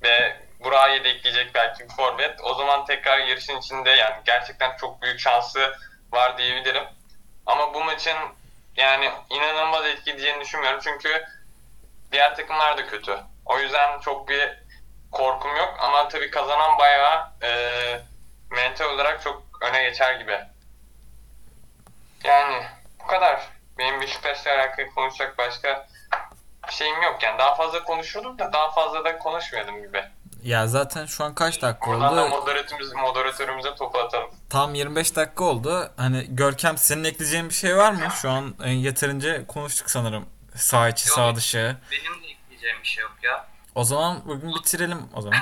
ve 0.03 0.37
Burak'ı 0.65 0.93
yedekleyecek 0.93 1.55
belki 1.55 1.85
bir 1.85 1.95
forvet. 1.95 2.41
O 2.43 2.55
zaman 2.55 2.85
tekrar 2.85 3.19
yarışın 3.19 3.59
içinde 3.59 3.91
yani 3.91 4.15
gerçekten 4.25 4.77
çok 4.77 5.03
büyük 5.03 5.21
şansı 5.21 5.75
var 6.13 6.39
diyebilirim. 6.39 6.85
Ama 7.47 7.75
bu 7.75 7.85
maçın 7.85 8.17
yani 8.77 9.11
inanılmaz 9.31 9.87
etkileyeceğini 9.87 10.41
düşünmüyorum. 10.41 10.81
Çünkü 10.85 11.25
diğer 12.13 12.37
takımlar 12.37 12.79
da 12.79 12.87
kötü. 12.87 13.19
O 13.47 13.59
yüzden 13.59 14.01
çok 14.01 14.29
bir 14.29 14.59
korkum 15.13 15.57
yok. 15.57 15.77
Ama 15.81 16.09
tabii 16.09 16.31
kazanan 16.31 16.79
bayağı 16.79 17.31
e, 17.43 17.51
mental 18.51 18.95
olarak 18.95 19.23
çok 19.23 19.43
öne 19.61 19.83
geçer 19.83 20.15
gibi. 20.15 20.39
Yani 22.25 22.65
bu 23.03 23.07
kadar. 23.07 23.41
Benim 23.79 24.01
Beşiktaş'la 24.01 24.51
alakalı 24.55 24.87
konuşacak 24.95 25.39
başka 25.39 25.87
şeyim 26.73 27.03
yok. 27.03 27.23
Yani 27.23 27.39
daha 27.39 27.55
fazla 27.55 27.85
konuşurdum 27.85 28.39
da 28.39 28.53
daha 28.53 28.71
fazla 28.71 29.05
da 29.05 29.19
konuşmuyordum 29.19 29.83
gibi. 29.83 30.05
Ya 30.43 30.67
zaten 30.67 31.07
şu 31.07 31.25
an 31.25 31.35
kaç 31.35 31.63
dakika 31.63 31.87
Buradan 31.91 32.17
da 32.17 32.25
oldu? 32.25 32.31
moderatörümüz, 32.31 32.93
moderatörümüze 32.93 33.75
topu 33.75 33.99
atalım. 33.99 34.31
Tam 34.51 34.75
25 34.75 35.17
dakika 35.17 35.45
oldu. 35.45 35.91
Hani 35.97 36.27
Görkem 36.29 36.79
senin 36.79 37.05
ekleyeceğin 37.05 37.49
bir 37.49 37.55
şey 37.55 37.77
var 37.77 37.93
mı? 37.93 38.09
Şu 38.23 38.31
an 38.31 38.55
e, 38.65 38.71
yeterince 38.71 39.47
konuştuk 39.47 39.91
sanırım. 39.91 40.27
Sağ 40.55 40.89
içi, 40.89 41.09
Yok. 41.09 41.17
sağ 41.17 41.37
dışı. 41.37 41.77
Benim 41.91 42.23
de 42.23 42.27
ekleyeceğim 42.27 42.77
bir 42.83 42.89
şey 42.89 43.03
yok 43.03 43.13
ya. 43.23 43.47
O 43.75 43.85
zaman 43.85 44.23
bugün 44.25 44.55
bitirelim 44.55 45.09
o 45.15 45.21
zaman. 45.21 45.39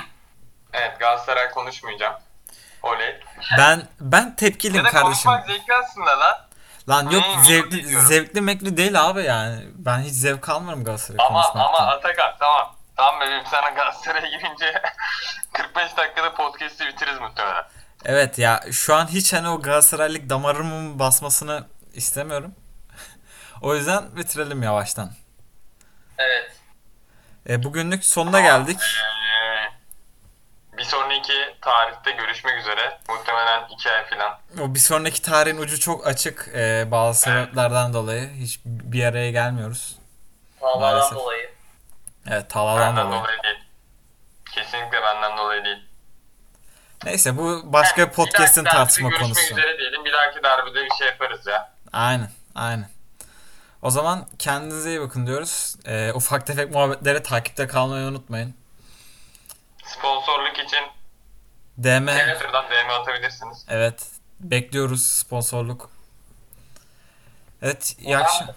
Evet 0.73 0.99
Galatasaray 0.99 1.51
konuşmayacağım. 1.51 2.15
Oley. 2.83 3.19
Ben 3.57 3.87
ben 3.99 4.21
Ya 4.25 4.35
tepkiliyim 4.35 4.85
da 4.85 4.89
kardeşim. 4.89 5.03
konuşmak 5.31 5.47
zevkli 5.47 5.73
aslında 5.73 6.19
lan. 6.19 6.35
Lan 6.89 7.09
yok 7.09 7.23
Hmm, 7.25 7.43
zevkli 7.43 7.77
biliyorum. 7.77 8.07
zevkli 8.07 8.41
mekli 8.41 8.77
değil 8.77 9.01
abi 9.09 9.23
yani. 9.23 9.65
Ben 9.75 9.99
hiç 9.99 10.13
zevk 10.13 10.49
almıyorum 10.49 10.83
Galatasaray 10.83 11.17
Ama 11.27 11.41
konuşmaktan. 11.41 11.59
ama 11.73 11.77
Atakan 11.91 12.35
tamam. 12.39 12.75
Tamam 12.95 13.21
bebeğim 13.21 13.43
sana 13.51 13.69
Galatasaray'a 13.69 14.27
girince 14.29 14.81
45 15.53 15.97
dakikada 15.97 16.33
podcast'i 16.33 16.87
bitiririz 16.87 17.19
muhtemelen. 17.19 17.63
Evet 18.05 18.39
ya 18.39 18.61
şu 18.71 18.95
an 18.95 19.07
hiç 19.07 19.33
hani 19.33 19.49
o 19.49 19.61
Galatasaraylık 19.61 20.29
damarımın 20.29 20.99
basmasını 20.99 21.67
istemiyorum. 21.93 22.55
o 23.61 23.75
yüzden 23.75 24.15
bitirelim 24.17 24.63
yavaştan. 24.63 25.11
Evet. 26.17 26.51
E, 27.49 27.63
bugünlük 27.63 28.05
sonuna 28.05 28.39
geldik. 28.39 28.79
Ee, 28.81 30.77
bir 30.77 30.83
sonraki 30.83 31.55
tarihte 31.61 32.11
görüşmek 32.11 32.59
üzere. 32.59 32.99
Muhtemelen 33.09 33.38
2 33.79 33.91
ay 33.91 34.09
falan. 34.09 34.39
O 34.61 34.73
bir 34.75 34.79
sonraki 34.79 35.21
tarihin 35.21 35.57
ucu 35.57 35.79
çok 35.79 36.07
açık 36.07 36.47
e, 36.55 36.91
bazı 36.91 37.19
sebeplerden 37.21 37.93
dolayı. 37.93 38.29
Hiç 38.29 38.59
bir 38.65 39.03
araya 39.05 39.31
gelmiyoruz. 39.31 39.95
Maalesef. 40.61 41.17
dolayı. 41.17 41.49
Evet 42.27 42.49
taladan 42.49 42.95
Benden 42.95 43.07
dolayı. 43.07 43.23
dolayı 43.23 43.43
değil. 43.43 43.59
Kesinlikle 44.51 45.01
benden 45.01 45.37
dolayı 45.37 45.65
değil. 45.65 45.77
Neyse 47.05 47.37
bu 47.37 47.61
başka 47.73 48.07
bir 48.07 48.13
podcast'in 48.13 48.63
tartışma 48.63 49.09
konusu. 49.09 49.33
Görüşmek 49.33 49.59
üzere 49.59 49.77
diyelim. 49.77 50.05
Bir 50.05 50.13
dahaki 50.13 50.43
derbide 50.43 50.85
bir 50.85 50.95
şey 50.97 51.07
yaparız 51.07 51.47
ya. 51.47 51.73
Aynen 51.93 52.29
aynen. 52.55 52.89
O 53.81 53.89
zaman 53.89 54.27
kendinize 54.39 54.89
iyi 54.89 55.01
bakın 55.01 55.27
diyoruz. 55.27 55.75
E, 55.85 56.11
ufak 56.13 56.47
tefek 56.47 56.71
muhabbetlere 56.71 57.23
takipte 57.23 57.67
kalmayı 57.67 58.05
unutmayın. 58.07 58.55
Sponsorluk 59.85 60.59
için 60.59 60.79
DM 61.83 62.07
Twitter'dan 62.07 62.65
DM 62.69 62.89
atabilirsiniz. 63.01 63.65
evet 63.69 64.07
bekliyoruz 64.39 65.07
sponsorluk. 65.07 65.89
Evet 67.61 67.95
iyi 67.99 68.17
akşam. 68.17 68.47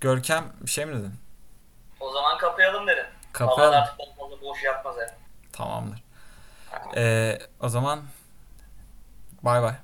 Görkem 0.00 0.44
bir 0.60 0.70
şey 0.70 0.86
mi 0.86 0.96
dedin? 0.98 1.14
O 2.00 2.12
zaman 2.12 2.38
kapayalım 2.38 2.86
dedim. 2.86 3.06
Kapayalım. 3.32 3.72
Tağlar 3.72 3.82
artık 3.82 4.42
boş 4.42 4.62
yapmaz 4.62 4.96
yani. 4.98 5.10
Tamamdır. 5.52 6.02
Ee, 6.96 7.38
o 7.60 7.68
zaman 7.68 8.02
bay 9.42 9.62
bay. 9.62 9.74